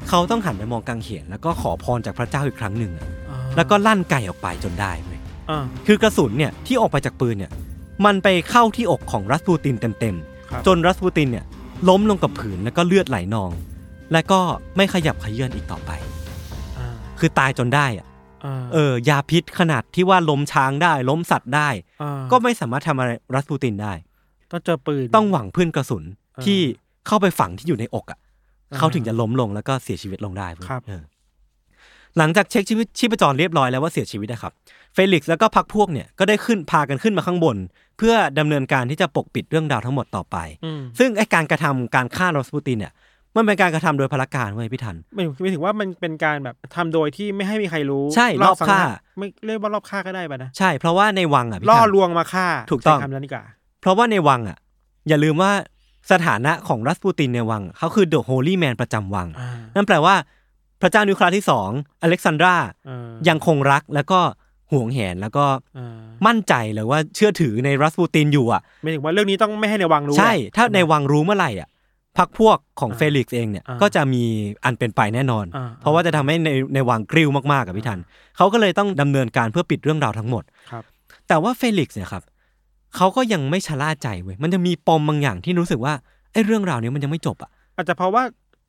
[0.10, 3.08] เขาต้องหันไปมองกางเขนแล้วก็ขอพรจากพระเจ้าอีกครั้งหนึ่งอะ
[3.56, 7.52] แล้วก็ลั่นไก่ออกไปจนได้เว้ย อ่า คือกระสุนเนี่ยที่ออกไปจากปืนเนี่ย
[8.06, 10.16] มันไปเข้าที่อกของรัสปูตินเต็ม
[10.52, 11.46] ครับ ๆ จนรัสปูตินเนี่ย
[11.90, 13.52] ล้มลงกับผืนแล้วก็เลือดไหลนอง
[14.14, 14.40] และก็
[14.76, 15.92] ไม่ขยับเขยื่อนอีกต่อไป
[16.78, 16.88] อ่า
[17.20, 18.09] คือตายจนได้อะอ่า
[18.74, 21.70] เออยาพิษขนาดที่ว่าล้มช้างได้ล้มสัตว์ได้
[22.02, 23.94] อ่าก็ไม่สามารถทำอะไรรัสปูตินได้
[24.52, 26.04] ต้องเจอปืนต้องหวังพึ่งกระสุน
[26.36, 26.60] เออที่
[27.08, 28.20] เข้าไปฝังที่อยู่ในอกอะ
[28.72, 31.04] อ่าเขาถึงจะล้มลงแล้วก็เสียชีวิตลงได้เว้ยครับเออ
[32.18, 34.54] หลังจากเช็คชีวิตชีพจรเรียบร้อยแล้วว่าเสียชีวิตนะครับ
[34.94, 37.58] เฟลิกซ์แล้วก็พรรคพวกเนี่ยก็ได้ขึ้นพากันขึ้นมาข้างบน
[37.98, 42.94] เพื่อดำเนินการที่จะปกปิดเรื่องราวทั้งหมดต่อไปอืมซึ่งไอการกระทำการฆ่ารัสปูตินเนี่ย
[43.40, 53.44] มันเป็นการกระทำโดยพลการเว้ยพี่ทันไม่ไม่ถึงว่ามันเป็นการแบบทำโดยที่ไม่ให้มีใครรู้ใช่รอบสังฆ่าหรไม่เรียกว่ารอบฆ่าก็ได้ป่ะนะใช่เพราะว่าในวังอะพี่ทันล่อลวงมาฆ่าถูกต้องใช้คำนั้นดีกว่า
[53.82, 54.58] เพราะว่าในวังอะ
[55.08, 55.52] อย่าลืมว่า
[56.12, 60.16] สถานะของรัสปูตินในวังเขาคือ the holy man ประจำวังอ่านั่นแปลว่า
[60.82, 61.70] พระเจ้านิวเคลียร์ที่สอง
[62.02, 62.56] อเล็กซานดรา
[62.90, 64.20] อ่ายังคงรักแล้วก็
[64.72, 65.46] ห่วงแหนแล้วก็
[65.78, 65.98] อ่า
[66.28, 71.70] มั่นใจหรือว่าเชื่อถือในรัสปูตินอยู่อะไม่ถึงว่าเรื่องนี้ต้องไม่ให้ในวังรู้ใช่อะถ้าในวังรู้เมื่อไหร่อะ
[72.20, 74.24] พรรคพวกของอ่าเฟลิกซ์เองเนี่ยอ่าก็จะมี
[74.66, 78.00] อันเป็นไปแน่นอนอ่าเพราะว่าจะทำให้ในในวังกริ้วมากๆกับพี่ทัน
[78.38, 80.84] เขาก็เลยต้องดำเนินการเพื่อปิดเรื่องราวทั้งหมดครับ
[81.28, 82.24] แต่ว่าเฟลิกซ์เนี่ยครับ
[82.96, 85.94] เขาก็ยังไม่ชะล่าใจเว้ยมันจะมีปมบางอย่างที่รู้สึกว่า
[86.34, 88.24] ไอ้เรื่องราวเนี้ยมันยังไม่จบอะอาจจะเพราะว่า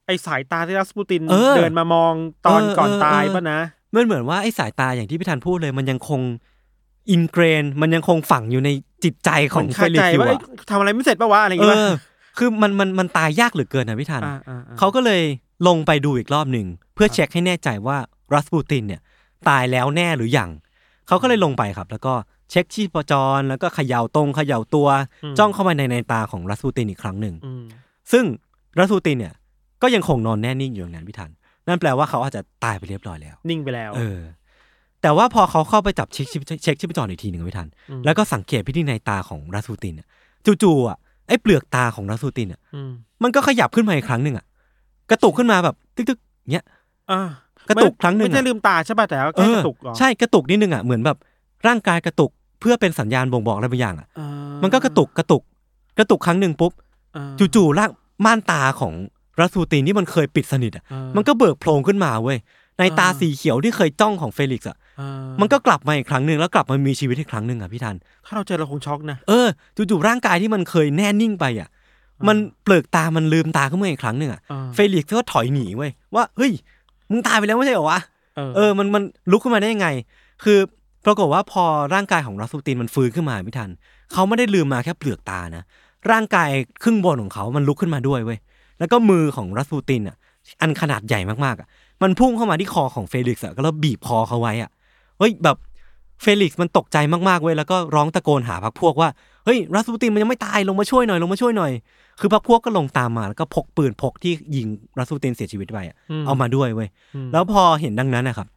[0.07, 2.13] ไอสายตาที่รัสปูตินเออเดินมามอง
[2.47, 3.61] ตอนเออก่อนเออตายเออป่ะนะ
[3.95, 6.21] มันเหมือนว่าไอ้สายตาอย่างที่พี่ทันพูดเลยมันยังคง
[7.11, 8.71] อินเกรนมันยังคงฝังอยู่ใน
[9.05, 11.91] จิตใจของมันเฟคาลิกใจซ์อยู่ว่าเอ้ยอะทำอะไรไม่เสร็จป่าวะอะไรอย่างเอเงี้ยอ
[12.39, 15.23] คือมันมันมันตายยากเหลือเกินนะพี่ทันอ่าอ่าอ่าเขาก็เลย
[15.69, 17.97] ลงไปดูอีกรอบหนึ่งเพื่อเช็คให้แน่ใจว่า
[18.35, 19.01] รัสปูตินเนี่ย
[19.49, 20.51] ตายแล้วแน่หรือยัง
[21.09, 22.15] เขาก็เลยลงไปครับ แล้วก็
[22.51, 24.89] เช็คชีพจรแล้วก็เขย่าตรงเขย่าตัว
[25.39, 27.65] จ้องเข้ามาในในตาของรัสปูตินอีกครั้งหนึ่งอืม
[28.13, 28.25] ซึ่ง
[28.79, 29.35] รัสปูตินเนี่ย
[29.83, 31.31] ก็ยังคงนอนแน่นิ่งอยู่อย่างนั้นพี่ทัน
[31.67, 34.21] นั่นแปลว่าเขาอาจจะตายไปเรียบร้อยแล้ว นิ่งไปแล้ว เออ
[35.03, 40.07] แต่ว่าพอเขาเข้าไปจับเช็คชีพเช็คชีพจรอีกทีหนึ่งอะพี่ทันอืมแล้วก็สังเกตพิธีในตาของรัสปูตินอะ
[40.63, 40.99] จู่ๆอะ
[41.31, 42.91] ไอ้เปลือกตาของรัสปูตินอะอืม
[43.23, 44.45] มันก็ขยับขึ้นมาอีกครั้งหนึ่งอะ
[45.11, 46.65] กระตุกขึ้นมาแบบตึกๆเนี้ย
[47.11, 47.21] อ่า
[47.69, 51.19] กระตุกครั้งหนึ่งไม่ใช่อะลืมตาใช่ป่ะแต่ว่าเอแค่อกระตุกเหรอใช่กระตุกนิดนึงอะเหมือนแบบ
[51.67, 54.29] ร่างกายกระตุกเพื่อเป็นสัญญาณบ่งบอกอะไรบางอย่างอะอ่า
[54.63, 55.43] มันก็กระตุกกระตุก
[55.99, 56.73] กระตุกครั้งหนึ่งปุ๊บ
[57.17, 57.91] อ่าจู่ๆร่าง
[58.25, 58.93] ม่านตาของ
[59.41, 62.39] รัสปูตินที่มันเคยปิดสนิทอะอ่ามันก็เบิกโพลงขึ้นมาเว้ย
[62.79, 64.90] ในตาอ่าสีเขียวที่เคยจ้องของเฟลิกซ์อะอ่า
[65.41, 71.69] มันก็กลับมาอีกครั้งหนึ่งแล้วกลับมามีชีวิตอีกครั้งหนึ่งอะพี่ทัน ถ้าเราเจอเราคงช็อกนะ เออจู่ๆร่างกายที่มันเคยแน่นิ่งไปอะ
[72.29, 76.53] มันเปลือกตามันลืมตาขึ้นมาอีกครั้งหนึ่งอะอ่าเฟลิกซ์ก็ถอยหนีเว้ยว่าเฮ้ย
[77.11, 78.01] มึงตายไปแล้วไม่ใช่เหรอวะ
[78.37, 79.89] เออเออมันมันลุกขึ้นมาได้ยังไง
[80.45, 80.59] คือ
[81.07, 83.71] ปรากฏว่าพอร่างกายของรัสปูตินมันฟื้นขึ้นมาไม่ทัน
[84.13, 85.63] เขาไม่ได้ลืมมาแค่เปลือกตานะ
[86.11, 86.51] ร่างกาย
[86.83, 88.39] ครึ่งบนของเขา มันลุกขึ้นมาด้วยเว้ย
[88.79, 90.17] แล้วก็มือของรัสปูตินอะ
[90.61, 91.69] อันขนาดใหญ่มากๆอะ
[92.03, 94.71] มันพุ่งเข้ามาที่คอของเฟลิกซ์อะก็แล้วบีบคอเขาไว้อะ
[95.21, 95.57] เฮ้ยแบบ
[96.23, 96.97] เฟลิกซ์มันตกใจ
[97.29, 99.09] มากๆเว้ยแล้วก็ร้องตะโกนหาพักพวกว่า
[99.45, 101.73] เฮ้ยรัสปูตินมันยังไม่ตายลงมาช่วยหน่อยลงมาช่วยหน่อย
[102.21, 104.67] คือพักพวกก็ลงตามมาแล้วก็พกปืนพกที่ยิง
[104.99, 108.49] รัสปูตินเสียชีวิตไปอะเอามาด้วยเว้ยอืมแล้วพอเห็นดังนั้นนะครับ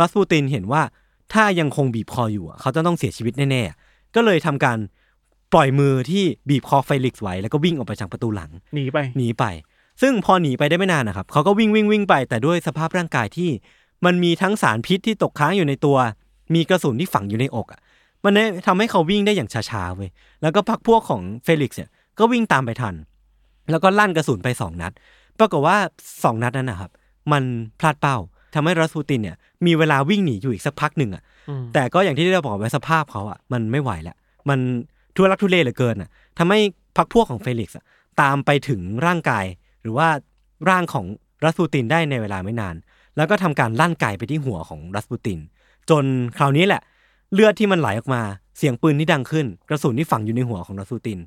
[0.00, 0.82] รัสปูตินเห็นว่า
[1.32, 4.78] ถ้ายังคงบีบคออยู่อะเขาจะต้องเสียชีวิตแน่ๆก็เลยทำการ
[5.52, 9.44] ปล่อยมือที่บีบคอเฟลิกซ์ไว้แล้วก็วิ่งออกไปทางประตูหลังหนีไปหนีไป
[10.02, 13.50] ซึ่งพอหนีไปได้ไม่นานนะครับเขาก็วิ่งวิ่งวิ่งไปแต่ด้วยสภาพร่างกายที่
[14.04, 15.96] มันมีทั้งสารพิษที่ตกค้างอยู่ในตัว
[16.54, 17.80] มีกระสุนที่ฝังอยู่ในอกอะ
[18.24, 20.10] มันเลยทำให้เขาวิ่งได้อย่างช้าๆเว้ย
[20.42, 22.94] แล้วก็พักพวกของเฟลิกซ์เนี่ยก็วิ่งตามไปทัน
[23.70, 24.92] แล้วก็ลั่นกระสุนไปสองนัด
[25.38, 25.76] ปรากฏว่า
[26.24, 26.90] สองนัดนั้นนะครับ
[27.32, 27.42] มัน
[27.80, 28.16] พลาดเป้า
[28.54, 29.36] ทำให้รัสปูตินเนี่ย
[29.66, 34.16] มีเวลาวิ่งหนีอยู่อีกสักพักหนึ่งอะอืมแต่ก็อย่างที่ได้บอกไว้สภาพเขาอะมันไม่ไหวแล้ว
[34.48, 34.58] มัน
[35.14, 36.58] ทุลักทุเลเหลือเกินอะทำให้
[36.96, 37.84] พักพวกของเฟลิกซ์อะ
[38.20, 39.44] ตามไปถึงร่างกาย
[39.82, 40.08] หรือว่า
[40.68, 41.06] ร่างของ
[41.44, 42.74] รัสปูตินได้ในเวลาไม่นาน
[43.16, 45.38] แล้วก็ทำการลั่นไกไปที่หัวของรัสปูติน
[45.90, 46.04] จน
[46.36, 46.82] คราวนี้แหละ
[47.32, 48.22] เลือดที่มันไหลออกมา
[48.58, 51.18] เสียงปืนที่ดังขึ้น กระสุนที่ฝังอยู่ในหัวของรัสปูติน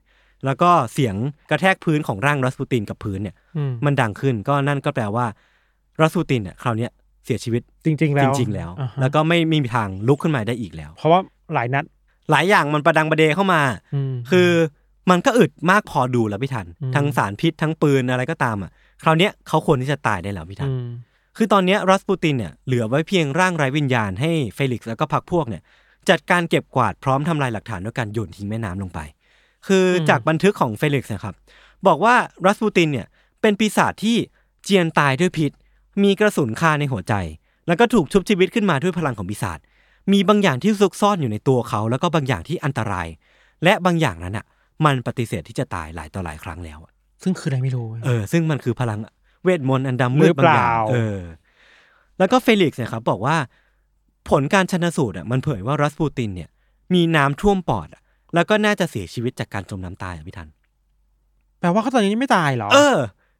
[0.45, 1.15] แล้วก็เสียง
[1.49, 5.25] กระแทกพื้นของร่างรัสปูตินกับพื้นเนี่ยอืมมันดังขึ้นก็นั่นก็แปลว่า
[6.01, 6.91] รัสปูตินเนี่ยคราวเนี้ย
[7.25, 11.19] เสียชีวิตจริง ๆ แล้จวริง ๆ แล้วอ่าฮะแล้วก็ไม่ไม่มีทางลุกขึ้นมาได้อีกแล้ว เพราะว่า
[11.53, 11.83] หลายนัด
[12.31, 13.61] หลายอย่างมันประดังประเดเข้ามา
[13.95, 14.49] อืมคือ
[15.09, 18.71] มันก็อึดมากพอดูแล้วพี่ทันอืมทั้งสารพิษทั้งปืนอะไรก็ตามอะ
[19.03, 20.87] คราวเนี้ยเขาควรที่จะตายได้แล้วพี่ทันอืม
[21.37, 25.61] คือตอนเนี้ยรัสปูตินเนี่ยเหลือไว้เพียงร่างไร้วิญญาณให้เฟลิกซ์แล้วก็พรรคพวกเนี่ย
[26.09, 28.99] จัดการเก็บกวาดพร้อมทำลายหลักฐานด้วยการโยนทิ้งแม่น้ำลงไป
[29.67, 31.35] คืออมจากบันทึกของเฟลิกซ์นะครับ
[31.87, 33.07] บอกว่ารัสปูตินเนี่ย
[33.41, 34.17] เป็นปีศาจที่
[34.63, 35.51] เจียนตายด้วยพิษ
[36.03, 37.13] มีกระสุนคาในหัวใจ
[37.67, 39.59] แล้วก็ถูกชุบชีวิตขึ้นมาด้วยพลังของปีศาจ
[40.11, 43.07] มีบางอย่างที่ซุกซ่อนอยู่ในตัวเขา แล้วก็บางอย่างที่อันตราย
[43.63, 44.45] และบางอย่างนั้นอะ
[44.85, 46.91] มันปฏิเสธที่จะตายหลายต่อหลายครั้งแล้วอะ
[47.23, 48.99] ซึ่งคืออะไรไม่รู้ เออ ซึ่งมันคือพลัง
[49.45, 51.19] เวทมนต์อันดำมืดบางอย่างหรือเปล่าเออ
[52.17, 53.35] แล้วก็เฟลิกซ์เนี่ยครับบอกว่า
[54.29, 56.49] ผลการชันสูตรอะมันเผยว่ารัสปูตินเนี่ย
[56.93, 58.01] มีน้ำท่วมปอดอะ
[58.35, 60.49] แล้วก็น่าจะเสียชีวิตจากการจมน้ำตายอะพี่ทัน
[61.59, 62.97] แปลว่าเขาตอนนี้ยังไม่ตายเหรอ เออ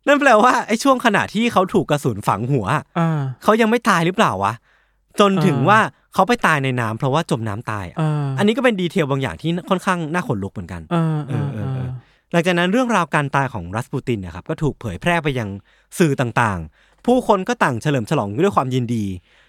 [0.08, 4.54] นั่นแปลว่าไอ้ช่วงขณะที่เขาถูกกระสุนฝังหัวอะอ่าเขายังไม่ตายหรือเปล่าวะ
[5.20, 5.80] จนถึงอ่าว่า
[6.14, 12.05] เขาไปตายในน้ำเพราะว่าจมน้ำตายอะอ่าอันนี้ก็เป็น detail บางอย่างที่ค่อนข้างน่าขนลุกเหมือนกันอ่าเออเออเออห
[12.36, 15.50] ลังจากนั้นเรื่องราวการตายของรัสปูตินนะครับก็ถูกเผยแพร่ไปยัง
[16.00, 19.06] สื่อต่างๆ ผู้คนก็ต่างเฉลิมฉลองด้วยความยินดี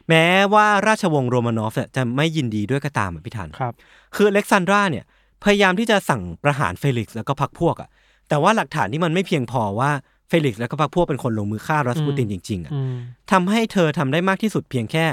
[0.09, 3.75] แม้ว่าราชวงศ์โรมานอฟเนี่ยจะไม่ยินดีด้วยก็ตามอะพี่ทันครับ
[4.15, 5.05] คืออเล็กซานดราเนี่ย
[5.45, 7.89] พยายามที่จะสั่งประหารเฟลิกซ์แล้วก็พรรคพวกอะ
[8.29, 9.91] แต่ว่าหลักฐานที่มันไม่เพียงพอว่า
[10.29, 12.95] เฟลิกซ์แล้วก็พรรคพวกเป็นคนลงมือฆ่ารัสปูตินจริงๆอะอืม
[13.33, 15.07] ทำให้เธอทำได้มากที่สุดเพียงแค่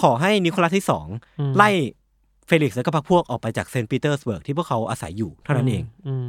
[0.00, 1.06] ขอให้นิโคลัสที่สอง
[1.40, 1.70] อืมไล่
[2.46, 6.28] เฟลิกซ์และก็พรรคพวกออกไปจากเซนต์ปีเตอร์สเบิร์กที่พวกเขาอาศัยอยู่เท่านั้นเองอืม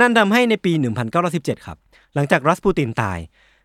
[0.00, 0.72] นั่นทำให้ในปี
[1.18, 1.76] 1917 ครับ
[2.14, 3.18] หลังจากรัสปูตินตาย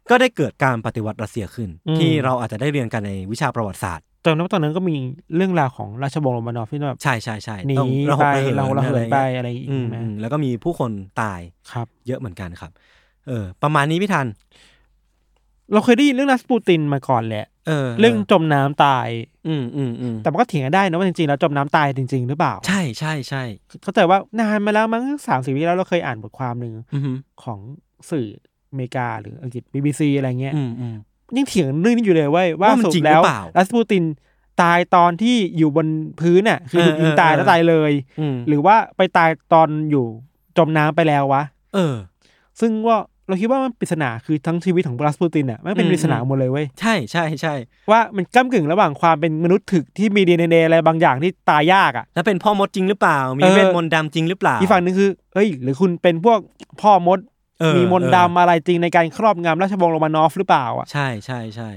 [0.10, 4.96] ก็ได้เกิดการปฏิวัติรัสเซียขึ้น ที่เราอาจจะได้เรียนกันในวิชาประวัติศาสตร์ตอนนั้นตอนนั้นก็มี
[5.36, 11.40] เรื่องราวของราชวงศ์โรมานอฟที่แบบใช่ใช่ใช่หนีต้องระหไปกระเหินเราระเหินไปอะอะไรอย่างอืงี้มไหมอืมแล้วก็มีผู้คนตาย
[11.72, 12.72] ครับ เยอะเหมือนกันครับ
[13.28, 14.28] เออ ประมาณนี้พี่ทัน
[15.74, 19.08] เราเคยได้ยินเรื่องรัสปูตินมาก่อนแหละเออเรื่องจมน้ำตาย
[19.48, 23.44] อืมอืมอืมแต่มันก็เถียงกันได้นะว่าจริงๆแล้วจมน้ำตายจริง ๆ หรือเปล่า ใช่ใช่ใช่
[23.84, 27.04] เข้าใจว่านานมาแล้วมั้งสามสี่ปีแล้วเราเคยอ่านบทความหนึ่งอืม
[27.44, 27.60] ของ
[28.10, 28.28] สื่อ
[28.72, 30.96] อเมริกาหรืออังกฤษ BBC อะไรเงี้ยอืมอืม
[31.38, 34.04] ยังเถียงเรื่องนี้อยู่เลยเว้ยว่าว่ามันสุดจริงแล้วหรือเปล่ารัสปูติน
[34.62, 35.88] ตายตอนที่อยู่บน
[36.20, 40.06] พื้นน่ะ คือเออถูกยิงเออตายเออแล้วตายเลยอืมหรือว่าไปตายตอนอยู่
[40.58, 41.44] จมน้ำไปแล้ววะ
[41.76, 41.96] เออ
[42.60, 47.54] ซึ่งว่า เราคิดว่ามันปริศนาคือทั้งชีวิตของรัสปูตินอะมันเป็นอืมปริศนาหมดเลยเว้ยใช่ใช่ใช่
[47.92, 56.40] ว่ามันก้ากึ่งระหว่างความเป็นมนุษย์ถึกที่มีดีเอ็นเออะไรบางอย่างที่ตายยากอะแล้วเป็นพ่อมดจริงหรือเปล่า มีเออเวทมนต์ดำจริงหรือเปล่าอีกฝั่งหนึงคือเอ้ย หรือคุณเป็นพวก
[56.82, 57.20] พ่อมด
[57.60, 61.70] เออมีมนต์ดำอะไรจริงในการครอบงำราชวงศ์โรมานอฟหรือเปล่าอะใช่ใช่ใช่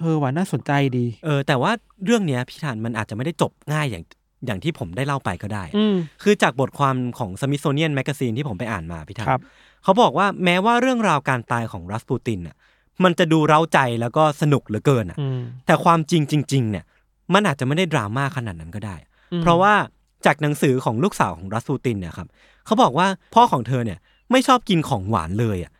[0.00, 1.70] เออว่าน่าสนใจดีเออแต่ว่า
[2.04, 4.04] เรื่องเนี้ยพี่ทันมันอาจจะไม่ได้จบง่ายอย่าง
[4.46, 9.42] อย่างที่ผมได้เล่าไปก็ได้อืมคือจากบทความของ Smithsonian Magazine ที่ผมไปอ่านมาพี่ทันครับ
[9.84, 12.56] เขาบอกว่าแม้ว่าเรื่องราวการตายของรัสปูตินน่ะ
[13.04, 16.84] มันจะดูเร้าใจแล้วก็สนุกเหลือเกินอะอืมแต่ความจริงจริง ๆ เนี่ย
[17.34, 18.96] มันอาจจะไม่ได้ดราม่าขนาดนั้นก็ได้
[19.32, 19.74] อืมเพราะว่า
[20.26, 22.28] จากหนังสือของลูกสาวของรัสปูตินเนี่ยครับ
[22.66, 23.98] เขาบอกว่าพ่อของเธอเนี่ย
[24.30, 25.72] ไม่ชอบกินของหวานเลยอะ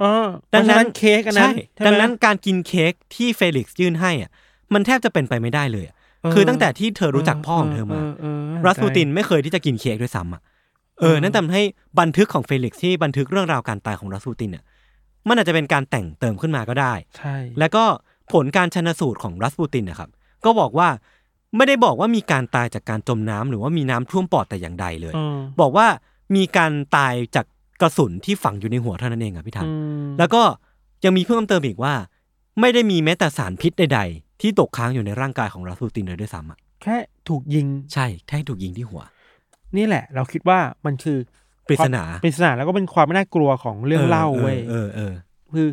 [0.00, 4.30] เออดังนั้นเค้กอันนั้นใช่ใช่ไหมดังนั้นการกินเค้กที่เฟลิกซ์ยื่นให้อะ
[4.74, 5.94] มันแทบจะเป็นไปไม่ได้เลยอะ
[6.32, 10.42] คือตั้งแต่ที่เธอรู้จักพ่อของเธอมาเออรัสปูตินไม่เคยที่จะกินเค้กด้วยซ้ำอะ
[11.00, 11.62] เออนั่นทำให้
[12.00, 14.64] บันทึกของเฟลิกซ์ที่บันทึกเรื่องราวการตายของรัสปูตินเนี่ย
[15.28, 17.84] มันอาจจะเป็นการแต่งเติมขึ้นมาก็ได้ ใช่ แล้วก็
[18.32, 20.10] ผลการชันสูตรของรัสปูตินนะครับ
[20.44, 20.88] ก็บอกว่า
[21.56, 25.86] ไม่ได้บอกว่ามีการตายจากการจมน้ำหรือว่ามีน้ำท่วมปอดแต่อย่างใดเลยเออบอกว่า
[26.36, 27.46] มีการตายจาก
[27.80, 29.72] กระสุนที่ฝังอยู่ในหัวเท่านั้นเองอะพี่ทันอื
[30.04, 30.42] มแล้วก็
[31.04, 31.94] ยังมีเพิ่มเติมอีกว่า
[32.60, 36.96] ไม่ได้มีแม้แต่สารพิษใด ๆ ที่ตกค้างอยู่ในร่างกายของรัสปูตินเลยด้วยซ้ำอะแค่
[37.28, 39.02] ถูกยิง ใช่ แค่ถูกยิงที่หัว
[39.76, 41.18] นี่แหละ เราคิดว่ามันคือ
[41.68, 45.12] ปริศนาปริศนาแล้วก็เป็นความน่ากลัวของเรื่องเล่าเว้ยเออเออ
[45.54, 45.68] คือ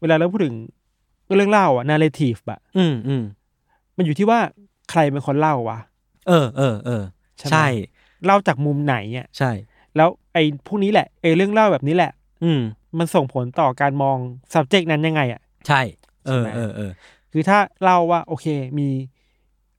[0.00, 0.56] เวลาเราพูดถึง
[1.36, 3.22] เรื่องเล่าอะนาเรทีฟอะอืมอืม
[3.96, 4.38] มันอยู่ที่ว่า
[4.90, 5.78] ใครเป็นคนเล่าวะ
[6.28, 7.02] เออเออเออ
[7.38, 7.66] ใช่ไหมใช่
[8.24, 9.50] เล่าจากมุมไหนอะใช่
[9.96, 12.12] แล้วไอ้พวกนี้แหละไอ้เรื่องเล่าแบบนี้แหละ
[12.44, 12.60] อืม
[12.98, 14.16] มันส่งผลต่อการมอง
[14.54, 15.80] subject นั้นยังไงอะใช่
[16.26, 16.90] เออใช่ไหมเออเออ
[17.32, 18.46] คือถ้าเล่าว่า โอเค
[18.78, 18.88] มี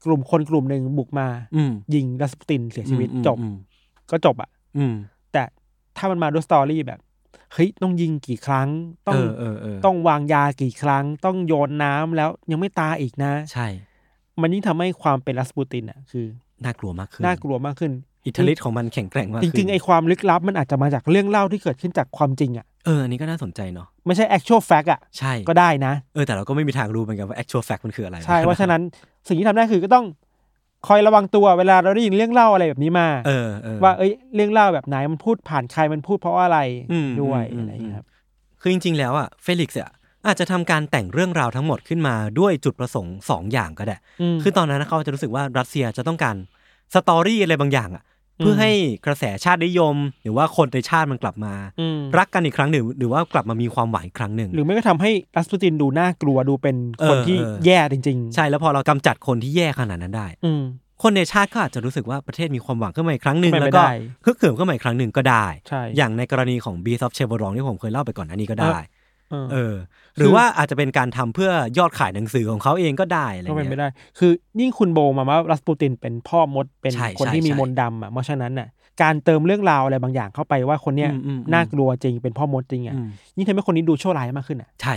[0.05, 3.55] กลุ่มคนกลุ่มหนึ่งบุกมา อืม ยิงรัสปูตินเสียชีวิตอืมจบ อืม
[4.11, 4.93] ก็จบอะอืม
[5.33, 5.43] แต่
[5.97, 6.99] ถ้ามันมาด้วยสตอรี่แบบ
[7.53, 8.69] เฮ้ยต้องยิงกี่ครั้ง
[9.07, 13.67] ต้อเองอเออเออต้องวางยากี่ครั้ง ต้องโยนน้ำแล้วยังไม่ตายอีกนะ ใช่
[14.41, 16.25] มันยิ่งทำให้ความเป็นรัสปูตินอะคือ
[16.63, 17.91] น่ากลัวมากขึ้นน่ากลัวมากขึ้น
[18.25, 28.81] อิทธิฤทธิ์ของมันแข็งแกร่งมากจขึ้นริงๆไอ้ความลึกลับมันอาจจะมาจากเรื่องเล่าที่เกิดขึ้นจากความจริงอะ เอออันนี้ก็น่าสนใจเนาะไม่ใช่ actual fact อะใช่ก็ได้นะ เออแต่เราก็ไม่มีทางรู้เหมือนกันว่า actual fact มันคืออะไรใช่เพราะฉะนั้น
[29.27, 30.05] สิ่งที่ทำได้คือก็ต้อง
[30.87, 36.59] คอยระวังตัวเวลาเราได้ยินเรื่องเล่าอะไรแบบนี้มาเออเออว่าเอ้ยเรื่องเล่าแบบไหนมันพูดผ่านใครมันพูดเพราะอะไร
[36.91, 38.07] อืมด้วยอืมอะไรอย่างเงี้ยครับ
[38.61, 39.91] คือจริง ๆ แล้วอะเฟลิกซ์อะ
[40.27, 43.97] อาจจะทำการแต่งเรื่องราวทั้งหมดขึ้นมาด้วยจุดประสงค์สองอย่างก็ได้
[44.35, 46.35] มคือตอนนั้นเขาจะรู้สึกว่ารัสเซียจะต้องการ
[46.93, 48.03] story อะไรบางอย่างอะ
[48.37, 48.71] เพื่อให้
[49.05, 51.53] กระแสชาตินิยม หรือว่าคนในชาติมันกลับมา
[51.95, 56.75] มรักกันอีกครั้งหนึ่ง หรือว่ากลับมามีความหวังอีกครั้งหนึ่ง หรือไม่ก็ทำให้รัสปูตินดูน่ากลัวดูเป็น
[57.07, 60.63] คนเออที่เออแย่จริงใช่แล้วพอเรากำจัดคนที่แย่ขนาดนั้นได้ อืม
[61.03, 63.93] คนในชาติก็อาจจะรู้สึกว่าประเทศมีความหวังขึ้นมาอีกครั้งหนึ่งเป็นไปแล้วก็ได้
[64.25, 68.77] ฮึกเหิมขึ้นมาอีกครั้งหนึ่งก็ได้ใช่อย่างในกรณีของ b ีซอฟเชเวอรองที่ผมเคยเล่าไปก่อนอันนี้ก็ได้
[69.31, 69.75] เออเออ
[70.17, 78.67] หรือว่าอาจจะเป็นการทำเพื่อยอดขายหนังสือของเขาเองก็ได้อะไรก็เป็นเงี้ไปยได้ คือยิ่งคุณโบมาว่ารัสปูตินเป็นพ่อมดเป็นใช่คนที่ใช่มีใช่มนต์ดำอะเพราะฉะนั้นน่ะ
[79.01, 84.95] การเติมเรื่องราวอะไรบางอย่างเข้าไปว่าคนเนี้ยอืมอืมอืมน่ากลัวจริงเป็นพ่อมดจริงอะอืมยิ่งทำให้คนนี้ดูชั่วร้ายมากขึ้นอะ ใช่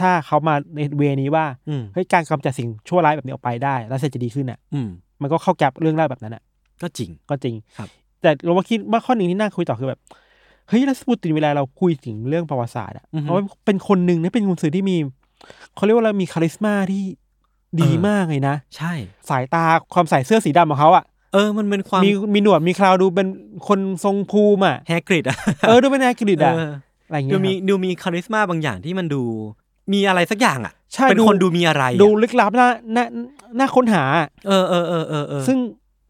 [0.00, 4.88] ถ้าเขามาในเวนี้ว่าอืมเฮ้ยการกำจัดสิ่งชั่วร้ายแบบนี้ออกไปได้ แล้วเศรษฐจะดีขึ้นอะอืม
[5.22, 6.42] มันก็เข้าแก็บเรื่องเล่าแบบนั้นอะ
[6.82, 7.88] ก็จริงก็จริงครับ
[8.22, 10.00] แต่เราว่าคิดว่าข้อหนึ่งที่น่าคุยต่อคือแบบ
[10.72, 14.96] เฮ้ยรัสปูตินเวลาเราคุยถึงเรื่องประวัติศาสตร์อะเพราะว่าเป็นคนหนึ่งนะเป็นกุนซือที่มี
[15.74, 17.02] เขาเรียกว่าเรามี charisma ที่
[17.80, 18.92] ดีมากเลยนะ ใช่
[19.30, 23.28] สายตาความใส่เสื้อสีดำของเขาอะเออ มันเป็นความมีมีหนวดมีเคราดูเป็น
[23.68, 25.36] คนทรงภูมิอะแฮกริดอะ
[25.68, 26.70] เออดูเป็นนายกฤษอะเออ
[27.06, 29.22] อะไรอย่างดูเงี้ยมีครับดูมี charisma บางอย่างที่มันดู
[29.92, 33.04] มีอะไรสักอย่างอะใช่เป็นดูคนดูมีอะไรอะดูลึกลับน่าน่า
[33.58, 34.04] น่าค้นหา
[34.48, 35.58] เออเออเออเออเออซึ่ง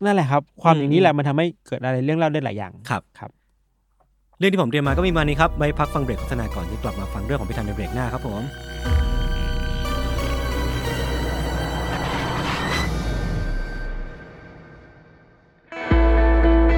[0.04, 8.42] นั่นแหละครับ ความอืมอย่างนี้แหละมันทำให้เกิดอะไรเรื่องเล่าได้หลายอย่างครับครับเรื่องที่ผมเตรียมมาก็มีมานี้ครับไว้พักฟังเบรกโฆษณาก่อนที่กลับมาฟังเรื่องของพี่ทันในเบรกหน้าครับผม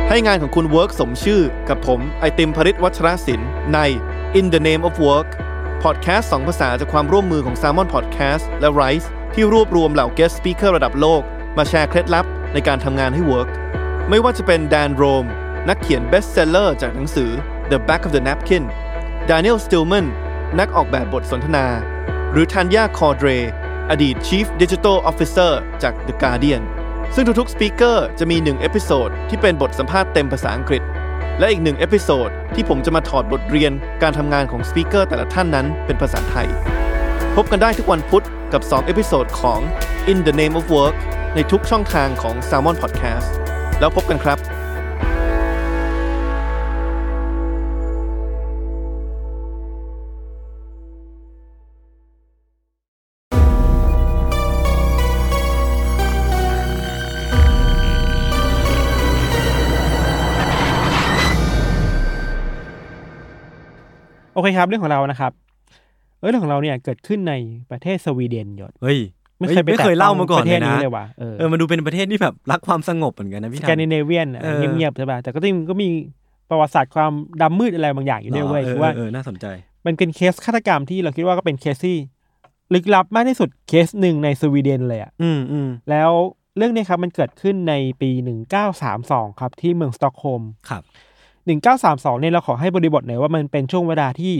[0.08, 3.78] ให้งานของคุณ work สมชื่อกับผม ไอติมพริษฐ์ วัชรสินธุใน
[4.38, 5.28] In the Name of Work
[5.82, 11.22] พอดแคสต์สองภาษาจากความร่วมมือของ Salmon Podcast และ Rise ที่รวบรวมเหล่า guest speaker ระดับโลก
[11.56, 13.48] มาแชร์เคล็ดลับในการทำงานให้ work
[14.08, 15.24] ไม่ว่าจะเป็น Dan Roam
[15.68, 17.32] นักเขียน bestseller จากหนังสือ
[17.70, 18.64] The Back of the Napkin
[19.30, 20.06] Daniel Stillman
[20.58, 21.66] นักออกแบบบทสนทนา
[22.32, 23.28] หรือ Tanya Cor drey
[23.90, 26.62] อดีต Chief Digital Officer จาก The Guardian
[27.14, 30.82] ซึ่งทุกๆ speaker จะมี1 episode ที่เป็นบทสัมภาษณ์เต็มภาษาอังกฤษ
[31.38, 33.72] และอีกหนึ่ง episode ที่ผมจะมาถอดบทเรียน
[34.02, 36.48] การทำงานของ speaker แต่ละท่านนั้นเป็นภาษาไทย
[37.36, 39.60] พบกันได้ทุกวันพุธกับ 2 episode ของ
[40.10, 40.96] In the Name of Work
[41.34, 43.28] ในทุกช่องทางของ Salmon Podcast
[43.80, 44.38] แล้วพบกันครับ
[64.50, 65.32] เคครับเรื่องของเรานะครับ
[66.18, 67.34] เออเรื่องของเราเนี่ยเกิดขึ้นใน
[67.70, 68.98] ประเทศสวีเดนยศเฮ้ย
[69.38, 75.88] ไม่เคยไปไม่เคยเล่ามาก่อนประเทเลศยนี้นะเลยว่ะเออเออมันดูเป็นประเทศที่แบบรักความสงบเหมือนกันนะพี่สทันแกนดิเนเวียนอะเออเงียบๆใช่ป่ะแต่ก็จริงก็มี
[76.50, 79.46] ประวัติศาสตร์ความดำมืดอะไรบางอย่างอยู่ด้วยเว้ยเออคือว่าเออเออน่าสนใจ
[79.86, 81.96] มันเป็นเคสฆาตกรรมที่เราคิดว่าก็เป็นเคสที่
[82.74, 86.10] ลึกลับมากที่สุดเคสหนึ่งในสวีเดนเลยอะอืมอืมแล้ว
[86.56, 90.82] เรื่องนี้ครับมันเกิดขึ้นในปีหนึ่งเก้าสามสองครับที่เมืองสต็อกโฮล์มครับ
[91.46, 94.34] หนึ่งเก้าสามสองเนี่ยเราขอให้บริบทหน่อยว่ามันเป็นช่วงเวลาที่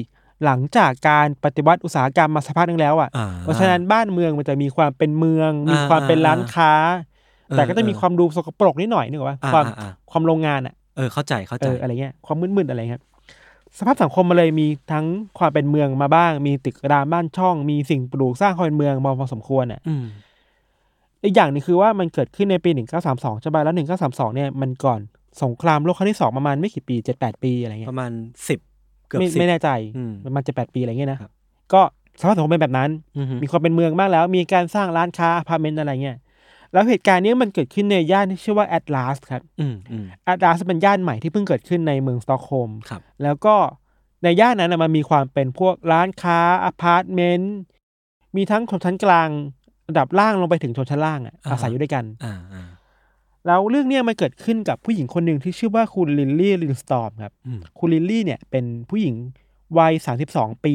[0.44, 6.72] หลังจากการปฏิวัติอุตสาหกรรมมาสักพักหนึงแล้วอะอ่าเพราะฉะนั้นบ้านเมืองมันจะมีความเป็นเมือง มีอ่าความเป็นอ่าร้านค้า
[7.48, 13.04] เออแต่ก็จะมีเออความดูสกปรกนิดหน่อยนึกว่าอ่าความอ่าอ่าความโรงงานอะเออเข้าใจเข้าเอใจออะไรเงี้ยความมืดๆอะไรครับ
[13.78, 15.06] สภาพสังคมมันเลยมีทั้ง
[15.38, 20.04] ความเป็นเมืองมาบ้าง มีตึกรามบ้านช่อง มีสิ่งปลูกสร้างความเป็นเมืองมาพอสมควรอะอืม
[21.24, 25.00] อีกอย่างหนึงคือว่ามันเกิดขึ้นในปีหนึ่งเก้าสามสองใช่ป่ะแล้วหนึ่งเก้าสามสองเนี่ยมันก่อน
[25.42, 28.12] สงครามโลกครั้งที่สองประมาณไม่กี่ปีเจ็ดแปดปีอะไรเงี้ยประมาณ
[28.48, 28.58] สิบ
[29.08, 31.30] เกือบไม่สิบไม่แน่ใจอืมประมาณเจ็ดแปดปีอะไรเงี้ยนะครับ
[31.72, 31.82] ก็
[32.20, 36.18] สภาพสังคมเป็นแบบนั้นอืมมีความเป็นเมืองมากแล้ว มีการสร้างร้านค้าอพาร์ตเมนต์อะไรเงี้ย
[36.72, 43.54] แล้วเหตุการณ์นี้มันเกิดขึ้นในย่านที่ชื่อว่าแอตลาสครับอืมอืมแอตลาสเป็นย่านใหม่ที่เพิ่งเกิดขึ้นในเมืองสต็อกโฮล์มครับแล้วก็
[44.22, 47.56] ในย่านนั้นนะมันมีความเป็นพวกร้านค้าอพาร์ตเมนต์
[48.36, 49.28] มีทั้งชนชั้นกลาง
[49.88, 52.62] ระดับล่างลงไปถึงชนชั้นล่างอะอ่าฮะอาศัยอยู่ด้วยกันอ่าอ่า
[53.46, 59.14] แล้วเรื่องเนี้ยมันเกิดขึ้นกับผู้หญิงคนหนึ่งที่ชื่อว่าคุณลิลลี่ลินด์สตรอมครับอืมคุณลิลลี่เนี่ยเป็นผู้หญิง
[59.78, 60.74] วัยสามสิบสองปี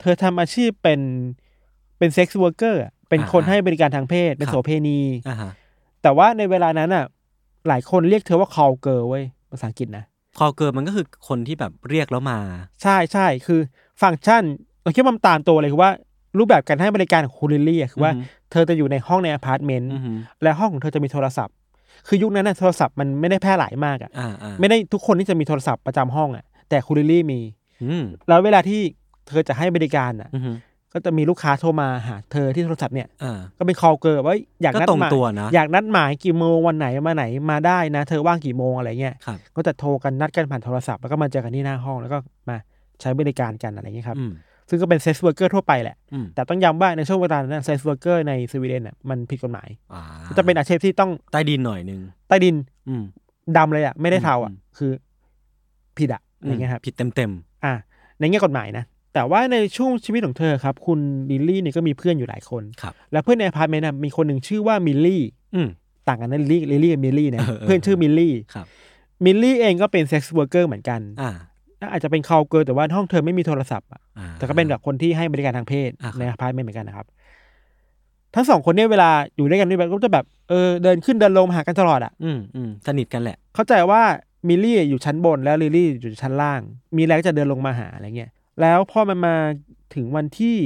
[0.00, 1.00] เธอทำอาชีพเป็น
[1.98, 5.50] เป็น sex worker เป็นคนให้บริการทางเพศ เป็นโสเพณีอ่าฮะ
[6.02, 7.04] แต่ว่าในเวลานั้นอะ
[7.68, 10.04] หลายคนเรียกเธอว่า call girl เว้ยภาษาอังกฤษนะ
[10.38, 12.38] call girl มันก็คือคนที่แบบเรียกแล้วมา
[12.82, 13.60] ใช่ใช่คือ
[14.02, 14.42] ฟังก์ชัน
[14.82, 15.92] เราคิดว่ามันตามตัวเลยคือว่า
[16.38, 21.54] รูปแบบการให้บริการของคุณลิลลี่อะคือว่าอือฮึเธอจะอยู่ในห้องในอพาร์ตเมนต์อือหือและห้องของเธอจะมีโทรศัพท์
[22.06, 27.40] คือยุคนั้นน่ะโทรศัพท์มันไม่ได้แพร่หลายมากอะอ่าอ่าไม่ได้ทุกคนที่จะมีโทรศัพท์ประจำห้องอะ แต่คุณลิลลี่มี
[27.82, 28.80] อืมแล้วเวลาที่
[29.28, 30.56] เธอจะให้บริการอะอือหือ
[30.92, 42.56] ก็จะมีลูกค้าโทรมาหาเธอที่โทรศัพท์เนี่ยอ่าก็เป็น call girl ว่าอยากนัดก็ตรงหมายตัวนะอยากนัดหมายกี่โมงวันไหนมาไหนมาได้นะ เธอว่างกี่โมงอะไรเงี้ยครับก็จะโทรกันนัดกันผ่านโทรศัพท์แล้วก็มาเจอกันที่หน้าห้องแล้วก็มา
[43.00, 44.32] ใช้บริการกันอะไรเงี้ยครับอืม
[44.68, 50.02] ซึ่งก็เป็น sex worker ทั่วไปแหละอืมแต่ต้องย้ำว่าในช่วงเวลานั้น sex worker ในสวีเดนอะมันผิดกฎหมายอ่า
[50.38, 52.56] จะเป็นอาชีพที่ต้องใต้ดินหน่อยนึงใต้ดิน
[52.88, 53.02] อืม
[53.56, 54.92] ดำเลยอะไม่ได้เทาอะอืมคือ
[55.98, 57.30] ผิดอะอะไรเงี้ยครับผิดเต็มเต็ม
[57.64, 57.74] อะ
[58.18, 61.00] ในแง่กฎหมายนะแต่ว่าในช่วงชีวิตของเธอครับ คุณ
[61.30, 65.22] ลิลลี่เนี่ยก็มีเพื่อนอยู่หลายคนๆครับแล้วเพื่อนในอพาร์ตเมนต์น่ะมีคนหนึ่งชื่อว่ามิลลี่
[65.54, 65.68] อืม
[66.08, 68.66] ต่างกันนะลิลลี่ลิลลี่กับมิลลี่นะเออเออเพื่อนชื่อมิลลี่ครับ
[69.24, 71.00] มิลลี่เองก็เป็น sex worker เหมือนกัน
[71.80, 77.06] อ่าอาจจะเป็น call girl แต่ว่าห้องเธอไม่มีโทรศัพท์อะอ่าแต่ก็เป็นแบบคนที่ให้บริการทางเพศอ่าครับในอพาร์ตเมนต์เหมือนกันนะครับ
[78.34, 84.02] ทั้งสองคนเนี่ยเวลาอยู่ด้วยกันด้วยกันก็จะแบบเออเดินขึ้นเดินลงมาหากันตลอดอะ อืมอืมสนิทกันแหละ เข้าใจว่า
[84.48, 86.60] มิลลี่อยู่ชั้นบนแล้วลิลลี่อยู่ชั้นล่าง
[86.96, 89.34] มีอะไรก็จะเดินลงมาหาอะไรเงี้ยแล้วพอมันมา
[89.94, 90.56] ถึงวันที่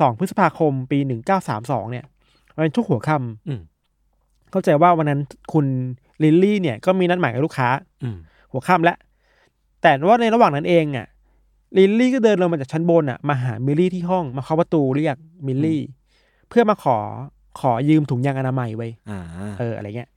[0.00, 2.04] สองพฤษภาคมปีหนึ่งเก้าสามสองเนี่ย
[2.54, 3.16] มันเป็นช่วงหัวค่ำ
[3.48, 5.20] อืมเข้าใจว่าวันนั้น
[5.52, 5.66] คุณ
[6.22, 7.68] ลิลลี่เนี่ยก็มีนัดหมายกับลูกค้า
[8.02, 8.16] อืม
[8.52, 8.96] หัวค่ำแล้ว
[9.82, 11.06] แต่ว่าในระหว่างนั้นเองอะ
[11.78, 15.16] ลิลลี่ก็เดินลงมาจากชั้นบนอะมาหามิลลี่ที่ห้องมาเคาะประตูเรียก
[15.46, 15.80] มิลลี่
[16.48, 16.96] เพื่อมาขอ
[17.60, 19.20] ขอยืมถุงยางอนามัยไว้อ่า
[19.58, 20.10] เอออะไรเงี้ย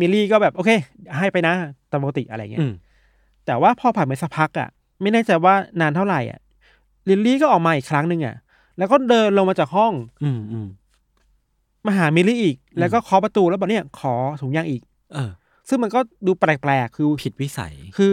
[0.00, 0.70] มิลลี่ก็แบบโอเค
[1.18, 1.54] ให้ไปนะ
[1.90, 2.72] ตามปกติอะไรเงี้ยอืม
[3.46, 4.68] แต่ว่าพอผ่านไปสักพักอะ
[5.02, 6.40] ไม่แน่ใจว่านานเท่าไหร่อะ
[7.08, 8.36] ลิลลี่ก็ออกมาอีกครั้งหนึ่งอะ
[8.78, 9.92] แล้วก็เดินลงมาจากห้อง
[10.24, 10.66] อืมอืม
[11.86, 14.82] มาหามิลลี่อีกอืมแล้วก็เคาะประตูแล้วบอกเนี่ยขอถุงยางอีก
[15.14, 15.30] เออ
[15.68, 18.12] ซึ่งมันก็ดูแปลกๆคือผิดวิสัย คือ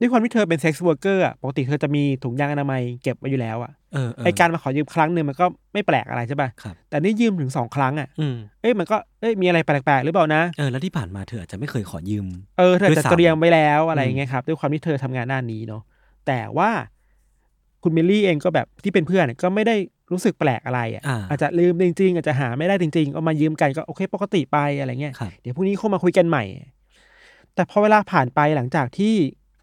[0.00, 12.26] ด้วยความที่เธอเป็นเซ็กซ์ r ว r ร์เกอร์อะปกติเธอจะมีถุงยางอนามัยเก็บไว้อยู่แล้วอะเออไอ้การมาขอยืมครั้งหนึ่งมันก็ไม่แปลกอะไรใช่ป่ะครับแต่นี่ยืมถึงสองครั้งอะอืมเอ้ยมันก็เอ้ยมีอะไรแปลกๆหรือเปล่านะ เออแล้วที่ผ่านมาเธออาจจะไม่เคยขอยืม
[12.58, 15.82] เออเธอด้วยจะซ้ำเตรียมไว้แล้วอะไรอืมอย่างเงี้ยครับด้วยความที่เธอทำงานด้านนี้เนาะ
[16.26, 16.70] แต่ว่า
[17.82, 19.76] คุณมิลลี่เองก็แบบที่เป็นเพื่อนก็ไม่ได้
[20.12, 26.44] รู้สึกแปลกอะไรอะอ่าอาจจะลืมจริงๆ อาจจะหาไม่ได้จริงๆก็มายืมกันก็โอเคปกติไปอะไรเงี้ยครับเดี๋ยวพรุ่งนี้เข้ามาคุยกันใหม่
[27.54, 29.14] แต่พอเวลาผ่านไปหลังจากที่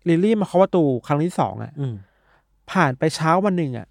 [0.10, 1.96] ลิลลี่มาเคาะประตูครั้งที่สองอะอืม
[2.72, 3.88] ผ่านไปเช้าวันหนึ่งอะ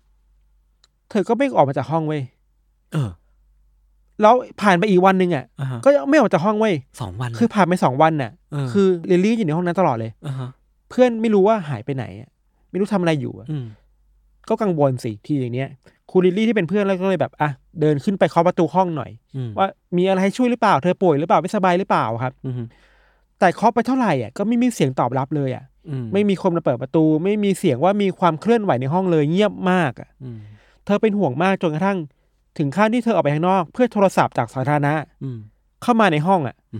[1.11, 2.23] เธอก็ไม่ออกมาจากห้องเว้ย
[2.93, 3.11] เออ
[4.23, 10.49] แล้วผ่านไปอีกวันหนึ่งอะอ่าฮะก็ยังไม่ออกจากห้องเว้ยสองวัน คือผ่านไปสองวันน่ะเออคือลิลลี่อยู่ในห้องนั้นตลอดเลยอ่าฮะ
[10.91, 12.29] เพื่อนไม่รู้ว่าหายไปไหนอะ
[12.71, 13.65] ไม่รู้ทำอะไรอยู่อะอืม
[14.49, 15.69] ก็กังวลสิทีอย่างเนี้ย
[16.11, 17.51] ครูลิลลี่ที่เป็นเพื่อนแล้วก็เลยแบบอะ
[17.81, 22.55] เดินขึ้นไปเคาะประตูห้องหน่อยอืมว่ามีอะไรให้ช่วยหรือเปล่า เธอป่วยหรือเปล่าไม่สบายหรือเปล่าครับอืม
[23.39, 25.72] แต่เคาะไปเท่าไหร่อะก็ไม่มีเสียงตอบรับเลยอะอืม
[26.13, 30.39] ไม่มีคนมาเปิดประตู ไม่มีเสียงว่ามีความเคลื่อนไหวในห้องเลยเงียบมากอะอืม
[30.85, 31.99] เธอเป็นห่วงมากจนกระทั่ง
[32.59, 35.39] ถึงขั้นที่เธอออกไปข้างนอก เพื่อโทรศัพท์จากสาธารณะอืม
[35.83, 36.79] เข้ามาในห้องอะอื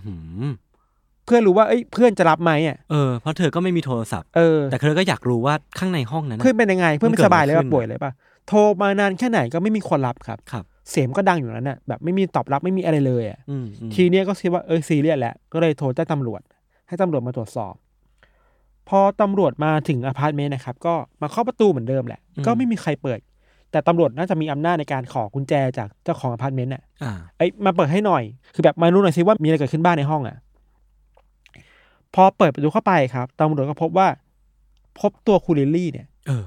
[0.51, 8.13] เพื่อรู้ว่าเอ้ยเพื่อนจะรับไหมอะเออเพราะเธอก็ไม่มีโทรศัพท์เออแต่เธอก็อยากรู้ว่าข้างในห้องนั้นน่ะเพื่อนเป็นยังไง เพื่อนไม่มันเกิสดบายเลยอะไรว่าขึ้นป่วยเลยป่ะ
[8.49, 16.41] โทรมานานแค่ไหนก็ไม่มีคนรับครับครับ เสียงก็ดังอยู่นั้นน่ะแบบไม่มีตอบรับไม่มีอะไรเลยอะอืมอืมทีเนี้ยก็คิดว่าเออซีเรียสแหละก็เลยโทรแจ้งตำรวจ
[16.89, 17.75] ให้ตำรวจมาตรวจสอบ
[18.89, 23.21] พอตำรวจมาถึงอพาร์ตเมนต์นะครับ ก็มาเคาะประตูเหมือนเดิมแหละ ก็ไม่มีใครเปิด
[23.71, 28.23] แต่ตำรวจน่าจะมีอำนาจในการขอกุญแจจากเจ้าของอพาร์ตเมนต์น่ะอ่าเอ้ยมาเปิดให้หน่อย
[28.55, 30.37] คือแบบมารู้หน่อยสิว่ามีอะไรเกิดขึ้นบ้านในห้องอะ
[32.15, 34.09] พอเปิดประตูเข้าไปครับตำรวจก็พบว่า
[35.01, 36.45] พบตัวคูลิลลี่เนี่ย เออ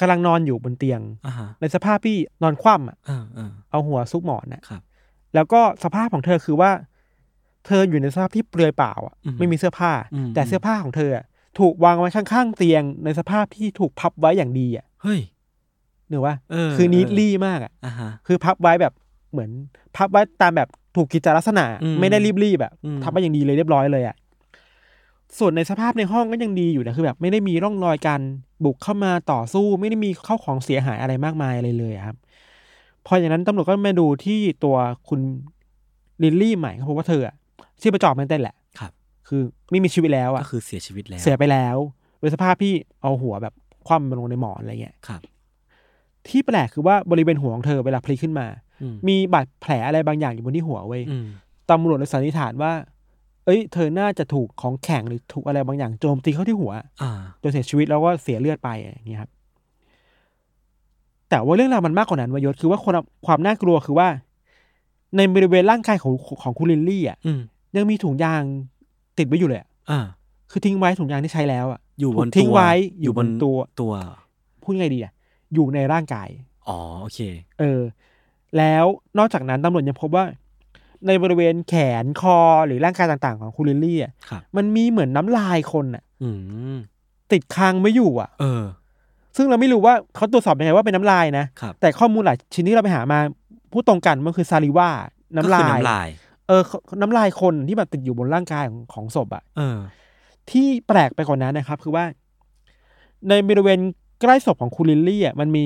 [0.00, 4.82] กำลังนอนอยู่บนเตียงอ่าฮะในสภาพที่นอนคว่ำอะอ่าอ่าเอาหัวซุกหมอนน่ะครับ
[5.34, 6.70] แล้วก็สภาพของเธอคือว่า
[7.66, 11.24] เธออยู่ในสภาพที่เปลือยเปล่าอะอืมไม่มีเสื้อผ้าอืมแต่เสื้อผ้าของเธออะ
[11.58, 15.20] ถูกวางไว้ข้างๆเตียงในสภาพที่ถูกพับไว้อย่างดีอะเฮ้ย
[16.10, 18.92] หรือว่าเออคือนิดเออลี่มากอะอ่าฮะคือพับไว้แบบ
[19.32, 19.50] เหมือน
[19.96, 24.16] พับไว้ตามแบบถูกกิจลักษณะอืมไม่ได้รีบๆแบบอืมทำไว้อย่างดีเลยเรียบร้อยเลยอะ
[25.38, 28.20] ส่วนในสภาพในห้องก็ยังดีอยู่นะคือแบบไม่ได้มีร่องรอยการ
[28.64, 32.16] บุกเข้ามาต่อสู้ ไม่ได้มีเข้าของเสียหายอะไรมากมายอะไรเลยอะครับ
[33.06, 34.76] พออย่างนั้นตำรวจก็มาดูที่ตัว
[35.08, 35.20] คุณ
[36.22, 37.34] ลิลลี่ใหม่เขาพบว่าเธออะ
[37.80, 38.54] ชีพจรไม่เต้นแหละ
[39.28, 41.76] ครับคือไม่มีชีวิตแล้วอะก็คือเสียชีวิตแล้ว เสียไปแล้ว
[42.18, 42.72] โดยสภาพที่
[43.02, 43.54] เอาหัวแบบ
[43.86, 45.20] คว่ำลงในหมอนอะไรเงี้ยครับ
[46.28, 48.46] ที่แปลกคือว่าบริเวณหัวของเธอเวลาพลิกขึ้นมา
[48.82, 51.26] อืมมีบาดแผลอะไรบางอย่างอยู่บนที่หัวเว้ยอืม
[51.70, 52.72] ตำรวจเลยสันนิษฐานว่า
[53.44, 56.72] เอ้ย เธอน่าจะถูกของแข็งหรือถูกอะไรบางอย่างโจมตีเข้าที่หัว
[57.02, 57.12] อ่า
[57.42, 59.30] จนเสียชีวิตแล้วก็เสียเลือดไปอย่างเงี้ยครับ
[61.28, 62.94] แต่ว่าเรื่องราวมันมากกว่านั้นว่ะยศคือว่าคน
[63.26, 64.08] ความน่ากลัวคือว่า
[65.16, 67.40] ในบริเวณร่างกายของของคุณลิลลี่อะอืม
[67.76, 68.42] ยังมีถุงยาง
[69.18, 70.00] ติดไว้อยู่เลยอะอ่า
[70.50, 72.70] คือทิ้งไว้ถุงยางที่ใช้แล้วอะอยู่บนถูกทิ้งตัวไว้
[73.02, 73.92] ออยู่ยู่บบนนตัว ตัว
[74.62, 75.12] พูดยังไงดีอะ
[75.54, 76.28] อยู่ในร่างกาย
[76.68, 77.18] อ๋อ โอเค
[77.60, 77.82] เออ
[78.58, 78.84] แล้ว
[79.18, 80.24] นอกจากนั้นตำรวจยังพบว่า
[81.06, 86.30] ในบริเวณแขนคอหรือร่างกายต่างๆ ของคุณลิลลี่อะครับ มันมีเหมือนน้ำลายคนอะอื
[86.74, 86.76] ม
[87.32, 88.64] ติดค้างไม่อยู่อะเออ
[89.36, 93.18] ซึ่งเราไม่รู้ว่าเขาตรวจสอบยังไงว่าเป็นน้ำลายนะ ครับแต่ข้อมูลหลายชิ้นที่เราไปหามา
[93.72, 94.90] พูดตรงกันมันคือซาลิว่า
[95.36, 96.08] น้ำลาก็คือย น้ำลาย
[96.48, 96.62] เออ
[97.00, 99.78] น้ำลายคนที่แบบติดอยู่บนร่างกายของของศพอะเออ
[100.50, 102.04] ที่แปลกไปกว่านั้นนะครับ คือว่า
[103.28, 103.80] ในบริเวณ
[104.20, 105.64] ใกล้ศพของคุณลิลลี่อะมันมี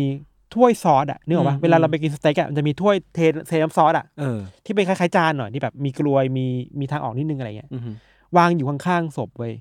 [0.54, 3.18] ถ้วยซอสอะนึกออกปะอืมเวลาเราไปกินสเต็กอะมันจะมีถ้วยเท
[3.48, 6.46] เทน้ำซอสอะเออที่เป็นคล้ายๆจานหน่อยที่แบบมีกรวยมี
[6.80, 7.82] มีทางออกนิดนึงอะไรเงี้ยอืม
[8.36, 9.54] วางอยู่ข้างๆศพเว้ย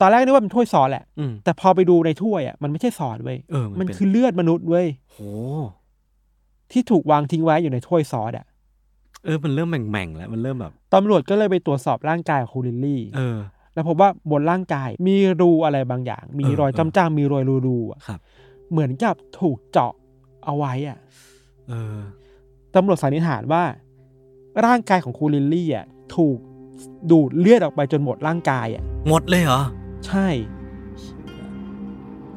[0.00, 5.18] ตอนแรกนึกว่าเป็นถ้วยซอสแหละอืมแต่พอไปดูในถ้วยอะมันไม่ใช่ซอสเว้ยเออมันเป็นคือเลือดมนุษย์เว้ยโห
[6.72, 8.46] ที่ถูกวางทิ้งไว้อยู่ในถ้วยซอสอะ
[9.24, 13.38] เออมันเริ่มแหม่งๆแล้วมันเริ่มแบบตำรวจก็เลยไปตรวจสอบร่างกายของคุณลิลลี่เออ
[13.74, 18.20] แล้วพบว่าบนร่างกายมีรูอะไรบางอย่าง มีเออรอยเออจ้ำๆมีรอยรูๆอะครับ
[18.70, 19.92] เหมือนกับถูกเจาะ
[20.44, 20.98] เอาไว้อะ
[21.68, 21.98] เออ
[22.74, 23.62] ตำรวจสันนิษฐานว่า
[24.66, 26.38] ร่างกายของคุณลิลลี่อะถูก
[27.10, 29.62] ดูดเลือดออกไปจนหมดร่างกายอะ หมดเลยเหรอ
[30.06, 30.26] ใช่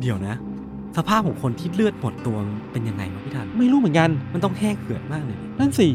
[0.02, 0.36] เดี๋ยวนะ
[0.98, 5.88] สภาพของคนที่เลือดหมดตัวมันเป็นยังไงวะพี่ทัน ไม่รู้เหมือนกัน มันต้องแห้งเหือดมากเลยดินั่นสิ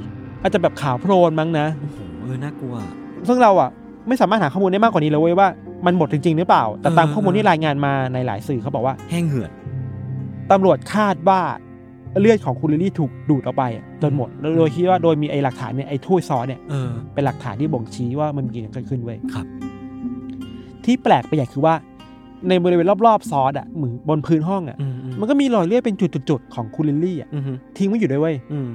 [0.43, 2.75] อาจจะแบบขาวโพลนมั้งนะโอ้โหเออน่ากลัว
[3.29, 3.71] ซึ่งเราอะ
[4.09, 5.49] ไม่สามารถหาข้อมูลได้มากกว่านี้เลยเว้ยว่า
[5.87, 9.51] มันหมดจริง ๆ หรือเปล่า แต่เออตามข้อมูลที่รายงานมาในหลายสื่อเขาบอกว่าแห้งเหือด
[10.51, 11.41] ตำรวจคาดว่า
[12.21, 19.47] เลือดของคุณลิลลี่ถูกดูดออกไปอะจนหมดแล้วโดยคิดว่าโดยมีไอ้หลักฐานเนี่ยไอ้ถ้วยซอสเนี่ยเออเป็นหลักฐานที่บ่งชี้ว่ามันมีอะไรเกิดขึ้นเว้ยครับ
[20.85, 21.75] ที่แปลกไปอย่างคือว่า
[22.49, 27.43] ในบริเวณรอบๆซอสอะเหมือนบนพื้นห้องอะอืมอืมมันก็มีรอยเลือดเป็นจุดๆๆของคุณลิลลี่อะอืม
[27.77, 28.69] ทิ้งไว้อยู่ด้วยเว้ยอืม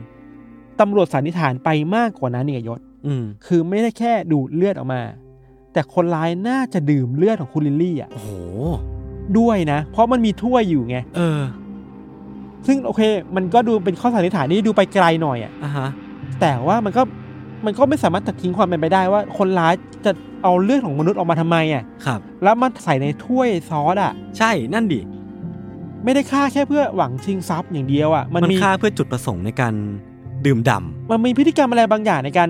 [0.79, 5.01] ตำรวจสันนิษฐานไปมากกว่านั้นอีกอะยศอืมคือไม่ได้แค่ดูดเลือดออกมา
[5.73, 8.29] แต่คนร้ายน่าจะดื่มเลือดของคุณลิลลี่อะโอ้โห
[9.39, 11.41] ด้วยนะ เพราะมันมีถ้วยอยู่ไงเออ
[12.67, 13.01] ซึ่งโอเค
[13.35, 15.89] มันก็ดูเป็นข้อสันนิษฐานที่ดูไปไกลหน่อยอะอะฮะ
[16.41, 17.03] แต่ว่ามันก็
[17.65, 19.73] มันก็ไม่สามารถตัดทิ้งความเป็นไปได้ว่า คนร้าย
[20.05, 20.11] จะ
[20.43, 24.99] เอาเลือดของมนุษย์ออกมาทำไมอะครับ แล้วมันใส่ในถ้วยซอสอะใช่นั่นดิ
[26.03, 29.73] ไม่ได้ฆ่าแค่เพื่อหวังชิงทรัพย์อย่างเดียวอะมันมันมีฆ่าเพื่อจุดประสงค์ในการ
[30.45, 30.77] ดื่มด่
[31.09, 32.49] มันมีพฤติกรรมอะไรบางอย่างในการ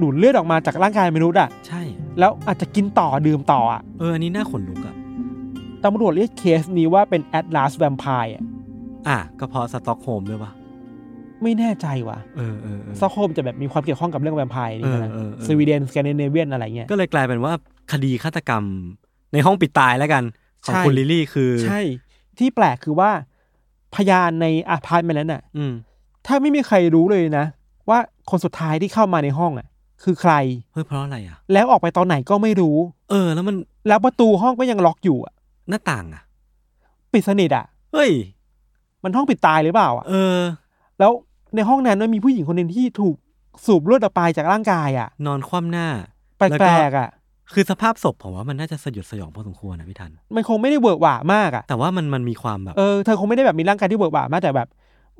[0.00, 1.82] ดูดเลือดออกมาจากร่างกายมนุษย์อะ ใช่
[2.18, 4.94] แล้วอาจจะกินต่อดื่มต่ออะเอออันนี้น่าขนลุกอะ
[5.84, 8.44] ตำรวจเรียกเคสนี้ว่าเป็น Atlas Vampire อะ
[9.08, 10.50] อะก็เพราะสต็อกโฮล์มด้วยปะ
[11.42, 17.52] ไม่แน่ใจว่ะเออเออเออสต็อกโฮล์มจะแบบมีความเกี่ยวข้องกับเรื่องแวมไพร์นี่นะเออเออเออสวีเดนสแกนดิเนเวียนอะไรเงี้ยก็เลยกลายเป็นว่า
[17.92, 18.64] คดีฆาตกรรม
[19.32, 20.22] ในห้องปิดตายแล้วกัน
[20.64, 21.80] ของใช่คุณลิลลี่คือ ใช่
[22.38, 23.10] ที่แปลกคือว่า
[23.94, 25.72] พยานในอพาร์ตเมนต์นั้นน่ะอืม
[26.26, 27.46] ถ้าไม่มีใครรู้เลยนะ
[27.88, 27.98] ว่า
[28.30, 29.66] คนสุดท้ายที่เข้ามาในห้องอะ
[30.04, 30.32] คือใคร
[30.72, 32.76] เฮ้ยเพราะอะไรอะ แล้วออกไปตอนไหนก็ไม่รู้
[33.10, 33.56] เออ แล้วมัน
[33.88, 35.34] แล้วประตูห้องก็ยังล็อกอยู่อะ
[35.68, 36.22] หน้าต่างอะ
[37.12, 38.10] ปิดสนิทอะ เฮ้ย
[39.04, 40.36] มันห้องปิดตายหรือเปล่าอะ เออ
[40.98, 41.12] แล้ว
[41.54, 43.16] ในห้องนั้นมันมีผู้หญิงคนหนึ่งที่ถูก
[43.66, 45.86] สูบเลือดออกไปจากร่างกายอะ นอนคว่ำหน้า
[46.38, 47.10] แปแล้วก็ลกๆอะ
[47.52, 54.68] คือสภาพศพผมว่ามันน่าจะสยดสยองพอสมควรนะพี่ทัน มันคงไม่ได้เวิร์กหวามากอะ แต่ว่ามันมันมีความแบบ เออ เธอคงไม่ได้แบบมีร่างกายที่เบิกบานมากแต่แบบ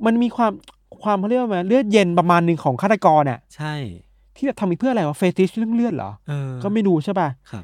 [0.05, 0.51] มันมีความ
[1.01, 3.73] ความเขาเรียกว่าไงเลือดเย็นประมาณหนึ่งของฆาตกรอะใช่
[4.35, 7.63] ที่แบบทำไปเพื่ออะไรวะเฟติชเรื่องเลือดเหรอ เออก็ไม่รู้ใช่ป่ะ ครับ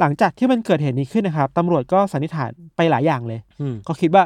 [0.00, 4.24] หลังจากที่มันเกิดเหตุนี้ขึ้นนะครับตำรวจก็สันนิษฐานไปหลายอย่างเลย อืมก็คิดว่า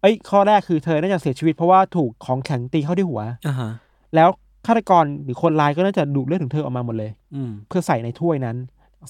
[0.00, 3.70] เอ้ย ข้อแรกคือเธอน่าจะเสียชีวิตเพราะว่าถูกของแข็งตีเข้าที่หัว อ่าฮะ
[4.14, 4.28] แล้ว
[4.66, 8.56] ฆาตกรหรือคนร้ายก็น่าจะดูดเลือดของเธอออกมาหมดเลย อืม เพื่อใส่ในถ้วยนั้น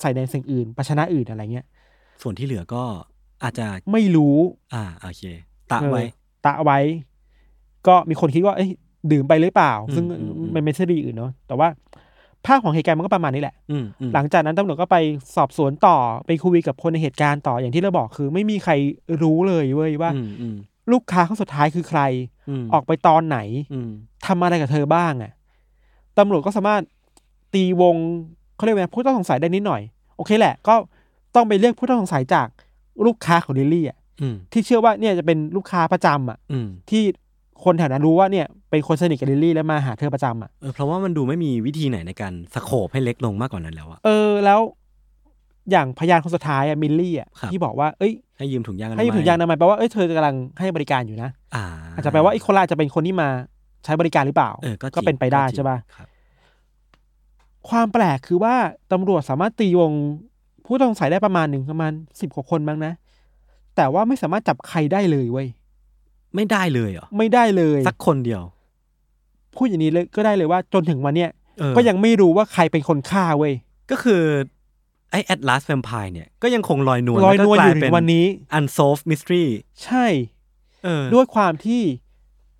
[0.00, 1.66] ใส่ในสิ่งอื่นภาชนะอื่นอะไรเงี้ย
[2.22, 2.82] ส่วนที่เหลือก็
[3.42, 4.36] อาจจะ ไม่รู้
[4.74, 5.22] อ่า โอเค
[5.72, 6.78] ตะไว้ เออตะไว้
[7.86, 8.70] ก็มีคนคิดว่าเอ้ย
[9.12, 11.68] ดื่มไปหรือเปล่าอืมซึ่งอืมอืมมันไม่ใช่ดีอื่นเนาะแต่ว่า
[12.46, 14.96] ภาพของเหตุการณ์มันก็ประมาณนี้แหละอืมอืมหลังจากนั้นตำรวจก็ไป
[15.36, 18.72] สอบสวนต่อไปคุยกับคนในเหตุการณ์ต่ออย่างที่เราบอกคือ ไม่มีใคร
[19.22, 20.56] รู้เลยเว้ยว่าอืมอืม
[20.92, 22.00] ลูกค้าครั้งสุดท้ายคือใคร
[22.62, 23.38] ออกไปตอนไหน
[23.72, 23.90] อืม
[24.26, 25.32] ทำอะไรกับเธอบ้างอะ่ะ
[26.18, 26.82] ตำรวจก็สามารถ
[27.54, 27.96] ตีวง
[28.56, 29.82] เขาเรียกว่าไงผู้ต้องสงสัยได้นิดหน่อย
[30.16, 30.74] โอเคแหละ ก็
[31.34, 32.46] ต้องไปเรียกผู้ต้องสงสัยจาก
[33.06, 37.02] ลูกค้าของลิลลี่อะอืมที่เชื่อว่าเนี่ยจะเป็นลูกค้าประจำอะอืมที่
[37.64, 44.60] คนแถวนั้นรู้ว่าเนี่ยเป็นคนสนิทกับลิลลี่แล้วมาหาเธอประจำอะเออเพราะว่ามันดูไม่มีวิธีไหนในการ scope ให้เล็กลงมากกว่านั้นแล้วอะ เออแล้ว
[45.70, 53.28] อย่างพยานคนสุดท้ายอะมินนี่อะครับ ที่บอกว่าเอ้ยให้ยืมถุงยางอนามัให้ยืมถุงยางอนามัยแปลว่าเอ้ยเธอกำลังให้บริการอยู่นะอ่าอาจจะแปลว่าไอ้คนร้ายอาจจะเป็นคนที่มา
[53.84, 56.08] ใช้บริการหรือเปล่าเออก็จริงก็เป็นไปได้จริงใช่ป่ะครับ
[57.68, 58.54] ความแปลกคือว่า
[58.92, 59.92] ตำรวจสามารถตีวง
[60.66, 62.92] ผู้ต้องสงสัยได้ประมาณหนึ่งประมาณสิบกว่าคนบ้างนะ
[63.76, 65.48] แต่ว่าไม่สามารถจับใครได้เลยเว้ย
[66.34, 68.42] ไม่ได้เลยเหรอไม่ได้เลยสักคนเดียว
[69.56, 73.54] พูดอย่างนี้เลยก็ได้เลยว่าจนถึงวันเนี้ยเออก็ยังไม่รู้ว่าใครเป็นคนฆ่าเว้ย
[73.90, 74.22] ก็คือ
[75.10, 78.24] ไอ้ Atlas Vampire เนี่ยก็ยังคงลอยนวลลอยนวลแก็อกยู่ถึเป็งวันนี้
[78.58, 79.46] unsolved mystery
[79.84, 80.06] ใช่
[80.84, 81.82] เออด้วยความที่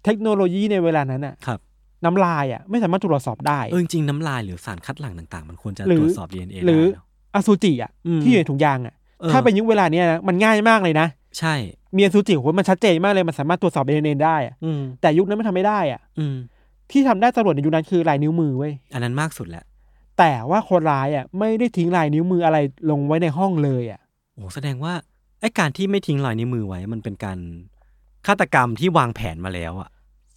[0.04, 1.60] เทคโนโลยีในเวลานั้นอะครับ
[2.04, 7.04] น้ำลายอะไม่สามารถตรวจสอบได้เออจริงๆน้ำลายหรือสารคัดหลั่งต่างๆ มันควรจะหรือตรวจสอบ DNA หรือได้เนอะ
[7.34, 11.06] อสุจิอะอืมที่อยู่ในถุงยางอะเออถ้าเป็นยุคเวลาเนี้ยนะมันง่ายมากเลยนะ
[11.38, 11.54] ใช่
[11.96, 16.36] มีอสุจิโหมันชัดเจนมากเลยมันสามารถตรวจสอบดีเอ็นเอได้อะอืมแต่ยุคนั้นมันทำไม่ได้อะอืม
[16.90, 19.64] ที่ทำได้ตำรวจในยุคนั้นคือลายนิ้วมือเว้ยอันนั้นมากสุดแหละ
[20.18, 22.58] แต่ว่าคนร้ายอะไม่ได้ทิ้งลายนิ้วมืออะไร
[22.90, 24.00] ลงไว้ในห้องเลยอะ
[24.34, 24.92] โอ้แสดงว่า
[25.40, 27.38] ไอ้การที่ไม่ทิ้งรอยนิ้วมือไว้ มันเป็นการ
[28.26, 29.90] ฆาตกรรมที่วางแผนมาแล้วอะ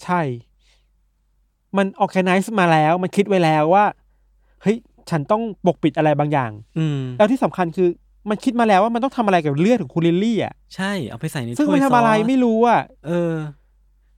[0.04, 0.22] ใช่
[1.78, 3.86] มัน organize มาแล้ว มันคิดไว้แล้วว่า
[4.62, 4.78] เฮ้ย
[5.10, 7.90] ฉันต้องปกปิดอะไรบางอย่าง อืม แล้วที่สำคัญคือ
[8.30, 13.34] มันคิดมาแล้วว่ามันต้องทำอะไรกับเลือดของคุณลิลลี่อะใช่เอาไปใส่ในซึ่งถ้วมัยนทำอะไรซสไม่รู้อะเออ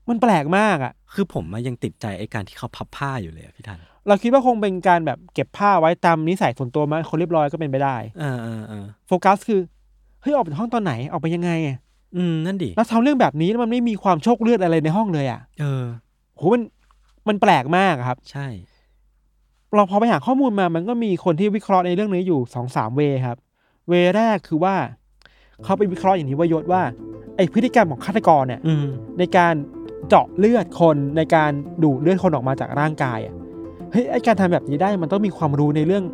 [0.08, 9.60] มันแปลกมากอะ คือผมอะยังติดใจไอ้การที่เขาพับผ้าอยู่เลยอะพี่ทันเราคิดว่าคงเป็นการแบบเก็บผ้าไว้ตามนิสัยส่วนตัวมั้ยคนเรียบร้อยก็เป็นไปได้เออเออเออโฟกัสคือ
[10.22, 11.78] เฮ้ยออกจากห้องตอนไหนออกไปยังไงอะ
[12.16, 15.84] อืมนั่นดิแล้วทำเรื่องแบบนี้แล้วมันไม่มีความโชคเลือดอะไรในห้องเลยอะ เออ
[16.36, 16.62] โหมัน
[17.28, 18.46] มันแปลกมากอะครับ ใช่
[19.74, 23.36] เราพอไปหาข้อมูลมามันก็มีคนที่วิเคราะห์ในเรื่องนี้อยู่สองสามเวย์ครับ
[23.88, 24.76] เวย์แรกคือว่า
[25.64, 26.82] เขาไปวิเคราะห์อย่างนี้ว่ายศว่า
[27.36, 28.86] ไอพฤติกรรมของฆาตกรเนี่ยอืม
[29.18, 29.54] ในการ
[30.08, 31.50] เจาะเลือดคนในการ
[31.82, 33.34] ดูดเลือดคนออกมาจากร่างกายอะ
[33.92, 36.04] เฮ้ยไอการทำแบบนี้ได้มันต้องมีความรู้ในเรื่อง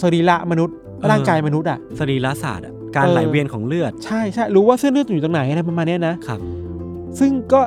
[0.00, 0.76] สรีระมนุษย์
[1.10, 6.40] ร่างกายมนุษย์อะสรีระศาสตร์อะการเออไหลเวียนของเลือด ใช่ใช่รู้ว่าเส้นเลือดอยู่ตรงไหนอะไรประมาณเนี้ยนะครับ
[7.18, 7.60] ซึ่งก็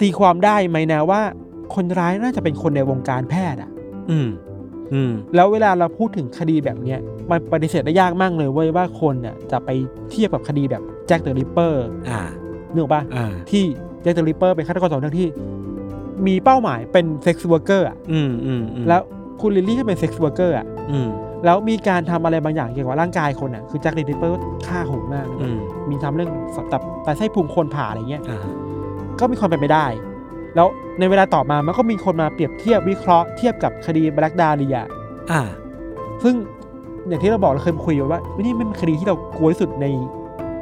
[0.00, 1.22] ตีความได้ไหมนะว่า
[1.74, 3.70] คนร้ายน่าจะเป็นคนในวงการแพทย์อะ
[4.10, 4.28] อืมอืม
[5.34, 6.98] แล้วเวลาเราพูดถึงคดีแบบเนี้ย
[7.30, 9.70] มันปฏิเสธได้ยากมากเลยเว้ยว่าคนเนี่ยจะไป
[10.10, 12.20] เทียบกับคดีแบบแจ็คเดอะริปเปอร์อ่า
[12.72, 13.64] นึกออกปะอ่าที่
[14.02, 15.28] แจ็คเดอะริปเปอร์เป็นฆาตกรต่อเนื่องที่
[16.26, 19.00] มีเป้าหมายเป็น sex worker อะอืมอืมอืมแล้ว
[19.40, 21.08] คุณลิลลี่ก็เป็น sex worker อะอืม
[21.44, 25.58] แล้วมีการทำอะไรบางอย่างเกี่ยวกับร่างกายคนอะคือแจ็คเดอะริปเปอร์ฆ่าโหดมากนะอืม
[25.90, 26.30] มีทำเรื่อง
[26.72, 28.38] ตับไตไส้พุงคนผ่าอะไรเงี้ยอ่า
[29.20, 29.86] ก็มีความเป็นไปได้
[30.58, 34.78] แล้วในเวลาต่อมามันก็มีคนมาเปรียบเทียบวิเคราะห์เทียบกับคดีแบล็กดาเรีย
[35.30, 35.42] อ่า
[36.22, 36.34] ซึ่ง
[37.08, 39.86] อย่างที่เราบอกเราเคยคุยไว้ว่านี่มันเป็นคดีที่เรากลัวที่สุดใน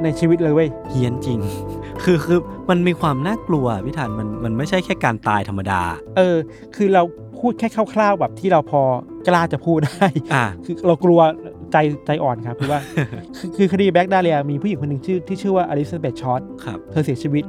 [0.03, 1.39] ในชีวิตเลยเว้ยเฮี้ยนจริง
[2.03, 2.39] คือคือ
[2.69, 5.81] มันมีความน่ากลัวพี่ธันมันมันไม่ใช่แค่การตายธรรมดา
[6.17, 6.37] เออ
[6.75, 7.03] คือเรา
[7.39, 8.81] พูดแค่คร่าวๆแบบที่เราพอ
[9.27, 11.19] กล้าจะพูดได้อ่าคือเรากลัว
[11.71, 12.79] ใจใจอ่อนครับคือว่า
[13.37, 17.43] คือคือคดีแบล็กดาเรียมีผู้หญิงคนหนึ่งชื่อที่ชื่อว่าอลิซาเบธชอตครับเธอเสียชีวิต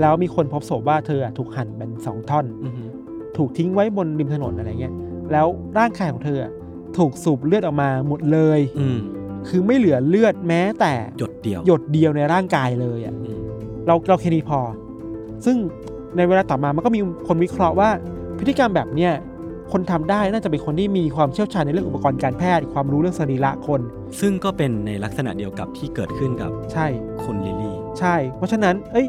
[0.00, 2.88] แล้วมีคนพบศพว่าเธออะถูกหั่นเป็นสองท่อนอือหือ
[3.36, 4.94] ถูกทิ้งไว้บนริมถนนอะไรเงี้ย
[5.32, 5.46] แล้ว
[5.78, 6.52] ร่างกายของเธออะ
[6.98, 8.98] ถูกสูบเลือดออกมาหมดเลยอืม
[9.48, 13.38] คือไม่เหลือเลือดแม้แต่หยดเดียว หยดเดียวในร่างกายเลยอะอืม
[13.86, 14.60] เราเราแค่นี้พอ
[15.44, 15.56] ซึ่ง
[16.16, 17.90] ในเวลาต่อมามันก็มีคนวิเคราะห์ว่า
[18.38, 19.12] พฤติกรรมแบบเนี้ย
[19.72, 23.80] คนทำได้น่าจะเป็นคนที่มีความเชี่ยวชาญในเรื่องอุปกรณ์การแพทย์ ความรู้เรื่องสรีระคน
[24.20, 26.86] ซึ่งก็เป็นในลักษณะเดียวกับที่เกิดขึ้นกับ ใช่
[27.22, 29.06] คุณลิลลี่ ใช่ เพราะฉะนั้น เอ้ย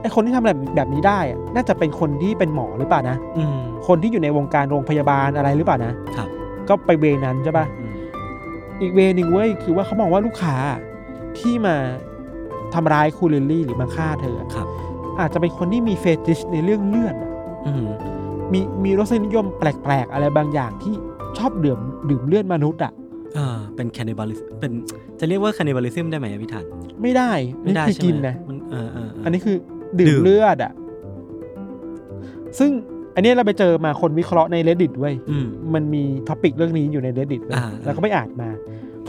[0.00, 6.28] ไอ้คนที่ทำแบบแบบนี้ได้อะน่าจะเป็นคนที่เป็นหมอหรือเปล่านะ อืม คนที่อยู่ในวงการโรงพยาบาลอะไรหรือเปล่านะครับ
[6.68, 7.92] ก็ไป way นั้นใช่ปะอืม
[8.80, 10.54] อีก way นึงเว้ยคือว่าเขามองว่าลูกค้า
[11.38, 11.76] ที่มา
[12.74, 14.66] ทำร้ายคุณลิลลี่หรือมาฆ่าเธออะครับ
[15.20, 17.30] อาจจะเป็นคนที่มี fetish ในเรื่องเลือดอะ
[17.66, 17.86] อืม
[18.52, 20.94] มีมีรสนิยมแปลกๆ อะไรบางอย่างที่
[21.38, 21.78] ชอบดื่ม
[22.10, 22.92] ดื่มเลือดมนุษย์อะ
[23.38, 24.72] อ่าเป็น cannibalistเป็น
[25.20, 26.64] จะเรียกว่า cannibalism ได้ไหมอะพี่ธัน
[27.02, 27.32] ไม่ได้
[27.62, 29.56] ไม่ได้นี่คือใช่ไหมกินนะ มันเออเออเอออันนี้คือ
[29.98, 30.72] ดื่ดื่มมเลือดอะ
[32.58, 32.70] ซึ่ง
[33.14, 38.48] อันนี้เราไปเจอมาคนวิเคราะห์ใน reddit เว้ยอืมมันมี topic เรื่องนี้อยู่ใน reddit เว้ยอ่าแล้วก็ไปอ่านมา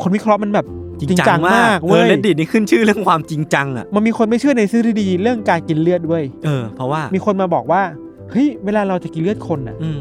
[0.02, 0.66] คนวิเคราะห์มันแบบ
[1.00, 7.82] จริงจริงจังจังมากเว้เว้ย Reddit นี่ขึ้นชื่อเรื่องความจริงจังอะมันมีคนไม่เชื่อในทฤษฎีเรื่องการกินเลือดเว้ยเออเพราะว่ามีคนมาบอกว่า
[8.32, 10.00] เฮ้ยเวลาเราจะกินเลือดคนอะอืม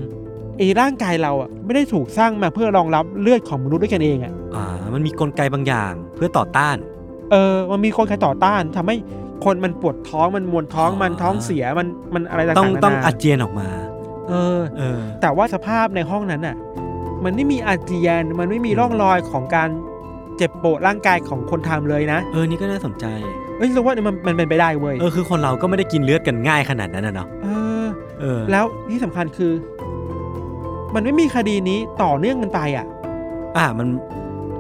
[0.58, 4.64] ไอ้ร่างกายเราอะไม่ได้ถูกสร้างมาเพื่อรองรับเลือดของมนุษย์ด้วยกันเองอะอ่า
[4.94, 6.76] มันมีกลไกบางอย่างเพื่อต่อต้าน
[7.30, 8.96] เออ มันมีคนใครต่อต้านทำให้
[9.44, 13.68] คนมันปวดท้องมันมวนท้องอ๋อมันท้องเสียมันมันอะไรต่างๆต้องนานาต้องอาเจียนออกมา
[14.28, 16.56] เออเออ แต่ว่าสภาพในห้องนั้นน่ะ
[17.24, 19.68] มันไม่มีอาเจียนมันไม่มีร่องรอยของการ
[20.38, 23.06] เจ็บปวดร่างกายของคนทำเลยนะ เออนี่ก็น่าสนใจ
[23.58, 27.48] เอ้ยรู้ว่ามันมันเป็นไปได้เว้ยเออคือคนเราก็ไม่ได้กินเลือดกันง่ายขนาดนั้นนะเนาะเอ
[27.82, 27.84] อ
[28.20, 29.52] เออ แล้วที่สำคัญคือ
[30.94, 32.86] มันไม่มีคดีนี้ต่อเนื่องกันไปอะ
[33.56, 33.88] อ่ามัน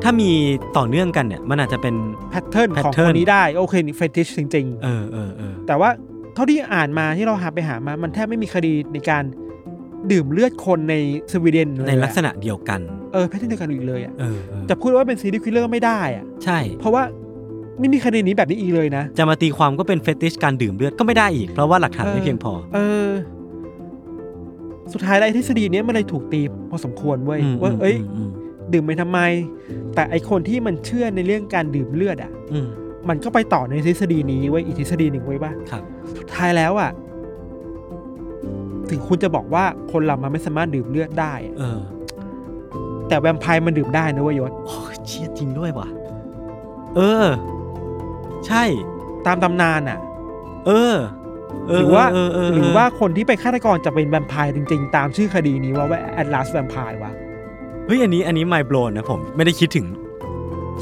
[0.02, 0.30] ถ้ามี
[0.76, 1.94] ต่อเนื่องกันเนี่ยมันอาจจะเป็น
[2.30, 5.90] แพทเทิร์นของค pattern นนี้ได้โอเคนี่ fetish จริงเออเออเออๆแต่ว่า
[6.34, 9.24] เท่าที่อ่านมาที่เราหาไปหามามันแทบไม่มีคดีในการ
[10.12, 10.94] ดื่มเลือดคนใน
[11.32, 12.80] สวีเดนเลยในอะลักษณะเดียวกัน
[13.12, 17.02] เออ pattern เดียวกันอีกเลยอะเออเออจะพูดว่าเป็น serial killer ไม่ได้อะใช่ เพราะว่า
[17.78, 23.08] ไม่มีคดีนี้แบบนี้อีกเลยนะ จะมาตีความก็เป็นเฟติชการดื่มเลือดก็ไม่ได้อีก เพราะว่าหลักฐานไม่เพียงพอ เออ
[24.92, 26.40] สุดท้ายแล้วไอ้ทฤษฎีเนี้ยมันเลยถูกตี
[26.70, 28.30] พอสมควรเว้ยอืมว่าเอ้ยอืม
[28.72, 29.20] ดื่มไปทำไม
[29.94, 32.68] แต่ไอคนที่มันเชื่อในเรื่องการดื่มเลือดอะ อืม
[33.08, 35.82] มันก็ไปต่อในทฤษฎีนี้ไว้ยอีกทฤษฎีหนึ่งไว้ยว่าครับ
[36.18, 36.90] สุดท้ายแล้วอะ
[38.90, 41.80] ถึงคุณจะบอกว่าคนเรามันไม่สามารถดื่มเลือดได้อะเออ
[43.08, 45.88] แต่แวมไพร์มันดื่มได้นะเว้ยยศโอ้ยเชี่ยจริงด้วยว่ะ
[46.96, 47.26] เออ
[48.46, 48.62] ใช่
[49.26, 49.98] ตามตำนานอะ
[50.66, 50.96] เออ
[51.68, 59.86] เหรือว่าเออเออเหรือว่าคนที่เป็นฆาตกรจะเป็นแวมไพร์จริง ๆ ตามชื่อคดีนี้ว่าว่า Atlas Vampire วะเฮ้ยอันนี้อันนี้ไม่โบนนะผมไม่ได้คิดถึง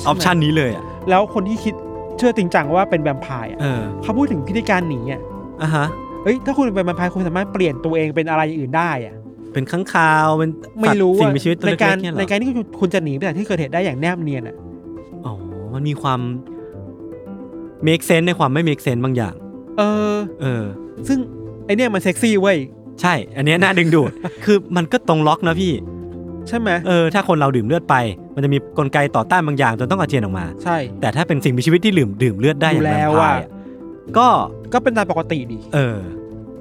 [0.06, 1.74] option นี้เลยอะแล้วคนที่คิด
[2.18, 5.20] เชื่อจริงจังว่าเป็นแวมไพร์อะเออเขาพูดถึงพิธีการหนีอะ
[5.62, 5.86] อะฮะ
[6.24, 9.14] เอ้ยถ้าคุณเป็นแวมไพร์คุณสามารถเปลี่ยนตัวเองเป็นอะไรอย่างอื่นได้อะ
[9.52, 10.50] เป็นข้างคาวเป็น
[10.82, 14.56] ไม่รู้สัตว์สิ่งอะมีชีวิตตัวในเล็การกๆเนี่ยเหรในอการที่คุณคุณจะหนีไปจากที่เกิดเหตุได้อย่างแนบเนียนอะ
[15.26, 15.34] อ๋อ
[15.74, 16.20] มันมีความ
[17.86, 19.34] make sense ในความไม่ make sense บางอย่าง
[19.78, 19.82] เอ
[20.14, 20.64] อ เออ
[21.08, 21.18] ซึ่ง
[21.64, 22.58] ไอเนี่ยมันเซ็กซี่เว้ย
[23.00, 24.10] ใช่ อันเนี้ยน่าดึงดูด
[24.44, 25.72] คือมันก็ตรงล็อกนะพี่
[26.48, 27.96] ใช่ไหมเออถ้าคนเราดื่มเลือดไป
[28.34, 33.48] มันจะมีกลไกต่อต้านบางอย่างจนต้องอาเจียนออกมา ใช่ แต่ถ้าเป็นสิ่งมีชีวิตที่ดื่มดื่มเลือดได้อย่างอยู่แวแล้มวไพอะร์อะ
[34.18, 34.26] ก็
[34.72, 35.96] ก็เป็นตามปกติดี เออ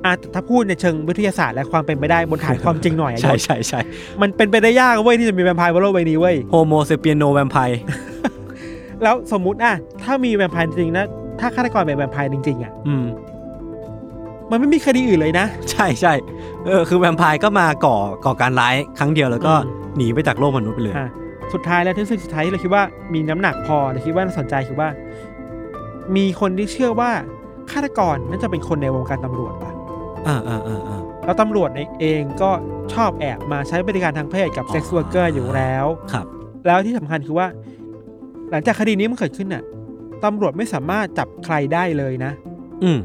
[0.06, 3.80] อะถ้าพูดในเชิงวิทยาศาสตร์และความเป็นไปได้บนฐานความจริงหน่อยอะใช่ยศใช่ใช่
[4.22, 7.80] มันเป็นไปได้ยากเว้ยที่จะมีแวมไพร์บนโลกใบนี้เว้ย Homo sapiens no vampire
[9.04, 9.74] แล้วสมมุติอะ
[10.04, 11.06] ถ้ามีแวมไพร์จริงๆนะ
[11.40, 12.96] ถ้าฆาตกรเป็นแวมไพร์จริงๆอะอื
[14.48, 16.14] มมันไม่มีคดีอื่นเลยนะ ใช่ใช่
[16.66, 21.10] เออคือแวมไพร์ก็มาก่อก่อการร้ายครั้งเดียวแล้วก็อืมหนีไปจากโลกมนุษย์ไปเลย อะ
[21.54, 22.84] สุดท้ายแล้วทฤษฎีสุดท้ายที่เราคิดว่า
[23.14, 24.90] มีน้ำหนักพอเราคิดว่าน่าสนใจคือว่า
[26.16, 27.12] มีคนที่เชื่อว่า
[27.72, 29.74] ฆาตกรน่าจะเป็นคนในวงการตำรวจว่ะ
[30.28, 31.70] อ่าอ่าอ่าอ่า แล้วตำรวจ
[32.02, 32.52] เองก็
[32.94, 36.26] ชอบแอบมาใช้บริการทางเพศกับอ๋อ เซ็กซ์ r ว r ร์เกอร์อยู่แล้ว ครับ
[36.68, 37.48] แล้วที่สำคัญคือว่า
[38.52, 39.64] หลังจากคดีนี้มันเกิดขึ้นน่ะ
[40.26, 42.32] ตำรวจไม่สามารถจับใครได้เลยนะ
[42.84, 43.00] อืม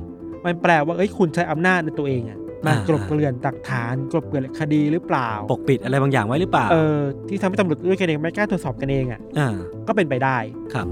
[0.45, 9.49] มันแปลว่าเอ้ยคุณใช้อำนาจในตัวเองอะมาอ่ากลบเกลื่อนหลักฐาน กลบเกลื่อนคดีหรือเปล่า ปกปิดอะไรบางอย่างไว้หรือเปล่า เออที่ทำให้ตำรวจด้วยกันเองไม่กล้าตรวจสอบกันเองอะอ่า
[9.89, 10.37] ก็เป็นไปได้
[10.75, 10.87] ครับ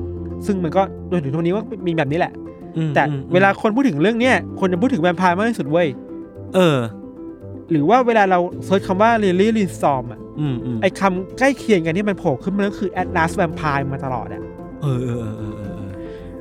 [0.47, 2.33] ซึ่งมันก็โดยถึงทุกวันนี้ว่ามีแบบนี้แหละ
[2.77, 5.89] อืมแต่อืมเวลาคนพูดถึงเรื่องเนี้ยคนจะพูดถึงแวมไพร์มากที่สุดเว้ย
[6.55, 6.79] เออ
[7.71, 14.43] หรือว่าเวลาเรา search คำว่าลิลลี่ ลินเดสตรอมอะอืมอืมไอ้คำใกล้เคียงกันที่มันโผล่ขึ้นมาก็คือ Atlas Vampire มาตลอดอะ
[14.83, 15.91] เออเออเออเออเออเออ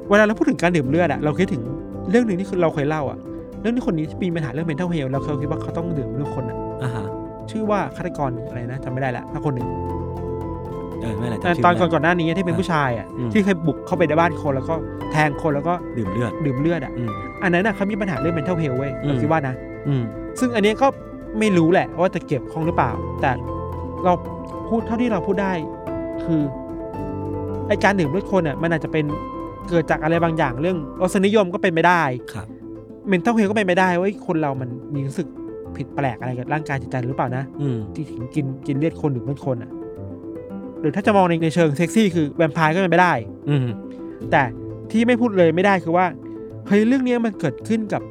[0.09, 1.63] เวลาเราพูดถึงการดื่มเลือดอะเราคิดถึง
[2.11, 3.17] เรื่องหนึ่งที่คือเราเคยเล่าอะ
[3.61, 7.05] เรื่องที่คนนี้ที่มีปัญหาเรื่อง mental health เราเคยคิดว่าเขาต้องดื่มเลือดคนอะอ่าฮะ
[7.51, 9.67] ชื่อว่าฆาตกรอะไรนะจำไม่ได้ละถ้าคนหนึ่ง
[11.01, 14.75] เออไม่เป็นไรตอนจำชื่ตอนไม่ได้ก่อนๆหน้านี้ที่เป็นผู้ชายอะอืมที่เคยบุกเข้าไปในบ้านคนแล้วก็
[15.11, 17.09] แทงคนแล้วก็ดื่มเลือดดื่มเลือดอะอืม
[17.43, 19.55] อันนั้นอะเขามีปัญหาเรื่อง mental health เว้ยเราอืมคิดว่านะ
[19.87, 20.03] อืม
[20.39, 20.87] ซึ่งอันนี้ก็
[21.39, 22.91] ไม่รู้แหละว่าจะเกี่ยวข้องหรือเปล่า
[23.21, 23.31] แต่
[24.05, 24.13] เรา
[24.67, 25.53] พูดเท่าที่เราพูดได้
[26.23, 26.41] คือ
[27.67, 29.05] ไอการดื่มเลือดคนอะมันอาจจะเป็น
[29.69, 32.01] เกิดจากอะไรบางอย่างเรื่องรสนิยมก็เป็นไปได้
[32.33, 32.47] ครับ
[33.07, 35.27] mental health ก็เป็นไปได้ว่าคนเรามันมีรู้สึก
[35.75, 39.71] ผิดแปลกอะไรกับร่างกายจิตใจหรือเปล่านะอืมที่ถึงกินกินเลือดคนดื่มเลือดคนอะ
[40.81, 43.13] หรือถ้าจะมองในในเชิงเซ็กซี่คือแวมไพร์ก็เป็นไปได้
[43.49, 43.67] อืม
[44.31, 44.41] แต่
[44.91, 46.05] ที่ไม่พูดเลยไม่ได้คือว่า
[46.67, 48.01] เฮ้ยเรื่องเนี้ยมันเกิดขึ้นกับ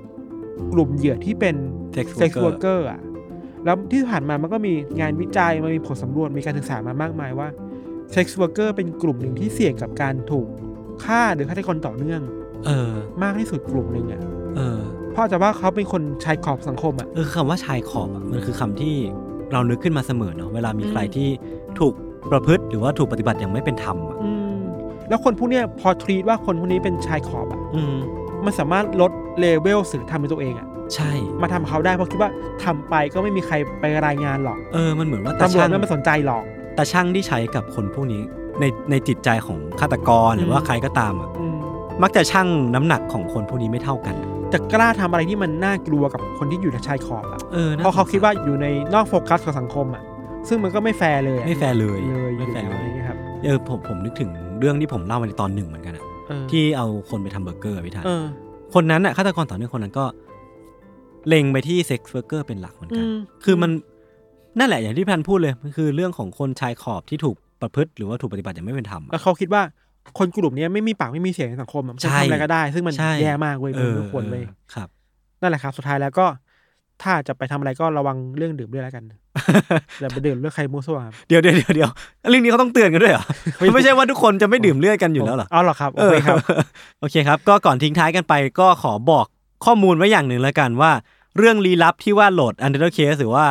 [0.72, 1.54] กลุ่มเหยื่อที่เป็น
[1.96, 3.00] Sex เซ็กซ์ worker วอร์เกอร์อะ
[3.64, 7.48] แล้วที่ผ่านมามันก็มีงานวิจัยมันมีผลสำรวจมีการศึกษามามากมายว่า
[8.12, 10.48] sex worker เป็นกลุ่มหนึ่งที่เสี่ยงกับการถูก
[11.04, 12.20] ฆ่าหรือฆาตกรต่อเนื่อง
[12.66, 12.92] เออ
[13.22, 14.20] มากที่สุดกลุ่มหนึ่งอะ
[14.56, 14.78] เออ
[15.12, 18.94] เพราะจะว่าเขาเป็นคนชายขอบสังคมอะเออคำว่าชายขอบอะมันคือคำที่
[19.52, 21.28] เรานึกขึ้นมาเสมอเนาะเวลามีอืมใครที่
[21.78, 21.92] ถูก
[22.30, 24.58] ประพฤติหรือว่าถูกปฏิบัติอย่างไม่เป็นธรรมอะอืม
[25.08, 27.96] แล้วคนพวกเนี้ยพอทรีตว่าคนพวกนี้เป็นชายขอบอะอืม
[28.44, 32.30] มันสามารถลดเลเวลสื่อทำในตัวเองอะใช่ มาทำเขาได้เพราะคิดว่า
[32.64, 38.22] ทำไปก็ไม่มีใครไปรายงานหรอก เออ มันเหมือนว่าตาตำรวจช่างไม่มาสนใจหรอตาชั่งที่ใช้กับคนพวกนี้
[38.60, 41.56] ในในจิตใจของฆาตกรหรือว่าอืมใครก็ตามอะอืม
[42.02, 44.14] มักจะชั่งน้ำหนักของคนพวกนี้ไม่เท่ากัน
[44.52, 50.02] จะกล้าทำอะไรที่มันน่ากลัวกับคนที่อยู่ในชายขอบอะเออน่เพราะเขาคิดว่าอยู่ในนอกโฟกัสของสังคมอะ
[50.48, 54.30] ซึ่งมันก็ไม่แฟร์เลยอะไม่แฟร์เลยเลยไม่แฟร์อยู่เลยอะไรอย่างเงี้ยครับเออผมผมนึกถึง
[54.60, 58.24] เรื่องที่ผมเล่ามาในตอนหนึ่งเหมือนกันอะเออที่เอาคนไปทำเบอร์เกอร์อะพี่ทันเออ
[58.74, 60.04] คนนั้นอะฆาตกรต่อเนื่องคนนั้นก็
[61.28, 63.70] เล็งไปที่ sex worker เป็นหลักเหมือนกันอืมคือมัน
[64.58, 69.62] นั่นแหละอย่างที่พันพูดเลยมันคือเรื่องของคนชายขอบที่ถูก ประพฤติหรือว่าถูกปฏิบัติอย่างไม่เป็นธรรมอะแล้วเขาคิดว่า
[70.18, 74.88] คนกลุ่มเนี้ยไม่มีปากไม่มีเสียงในสังคมอะมันจะใช่ทำอะไรก็ได้ ซึ่งมันใช่แย่มากเว้ยเอมันอไม่ควรเว้ยออครับ
[75.40, 76.26] นั่นแหละครับ สุดท้ายแล้วก็
[77.02, 79.04] ถ้าจะไปทำอะไรก็ระวังเรื่องดื่มด้วยแล้วกัน
[80.00, 81.90] อย่าไปดื่มเรื่องใครมั่วซั่วครับเดี๋ยวเดี๋ยวเดี๋ยวเดี๋ยว
[82.30, 83.24] เรื่องนี้เขาต้องเตือนกันด้วยเหรอ
[83.74, 86.36] ไม่ใช่ว่าทุกคนจะไม่ดื่มเลือดกันอยู่แล้วเหรอเอาหรอครับเอโออเคครับ
[87.00, 89.26] โอเคครับ ก็ก่อนทิ้งท้ายกันไปก็ขอบอก
[89.64, 90.90] ข้อมูลไว้อย่างหนึ่งแล้วกันว่า
[91.36, 93.46] เรื่องลี้ลับที่ว่าโหลด Under Case หรือว่า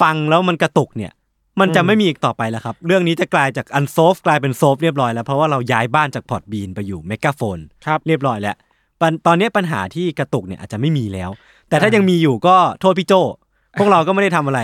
[0.00, 1.12] ฟังแล้วมันกระตุกเนี่ย
[1.60, 8.56] มันจะอืมไม่มีอีกต่อไปแล้วครับ เรื่องนี้จะกลายจาก unsolved กลายเป็น solved เรียบร้อยแล้ว เพราะว่าเราย้ายบ้านจาก Podbean ไปอยู่ Megaphone ครับเรียบร้อยแล้ว
[9.00, 11.30] ปัญตอนนี้ปัญหาที่กระตุกเนี่ยอาจจะไม่มีแล้ว
[11.68, 13.12] แต่ถ้าอ่ายัยังมีอยู่ก็โทษพี่โจ
[13.78, 14.60] พวกเราก็ไม่ได้ทำอะไร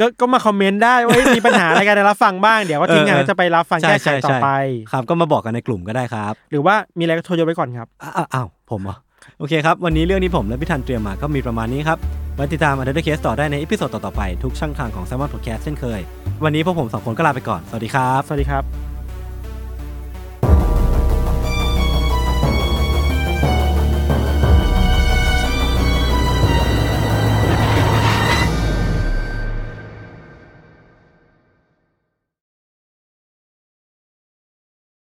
[0.00, 4.48] ก็ก็มาคอมเมนต์ได้ว่าเฮ้ยมีปัญหาอะไรกันรับฟังบ้างเดี๋ยวก็ทิ้งงานเออแล้วจะไปรับฟังใช่แก้ไขใช่ต่อใช่ไป
[4.92, 8.96] ครับก็มาบอกกันในกลุ่มก็ได้ครับ หรือว่ามีอะไรก็โทษโยนไว้ก่อนครับอ้าวอ้าวผมเหรอ
[9.38, 11.98] โอเคครับ วันนี้เรื่องที่ผมและพี่ทันเตรียมมาก็มีประมาณนี้ครับ
[12.34, 16.00] ไว้ติดตามอันเดอร์เคสต่อได้ใน episode ต่อๆไปทุกช่องทางของ Salmon Podcast เช่นเคย
[16.44, 18.85] วันนี้พวกผมสองคนก็ลาไปก่อน สวัสดีครับ สวัสดีครับ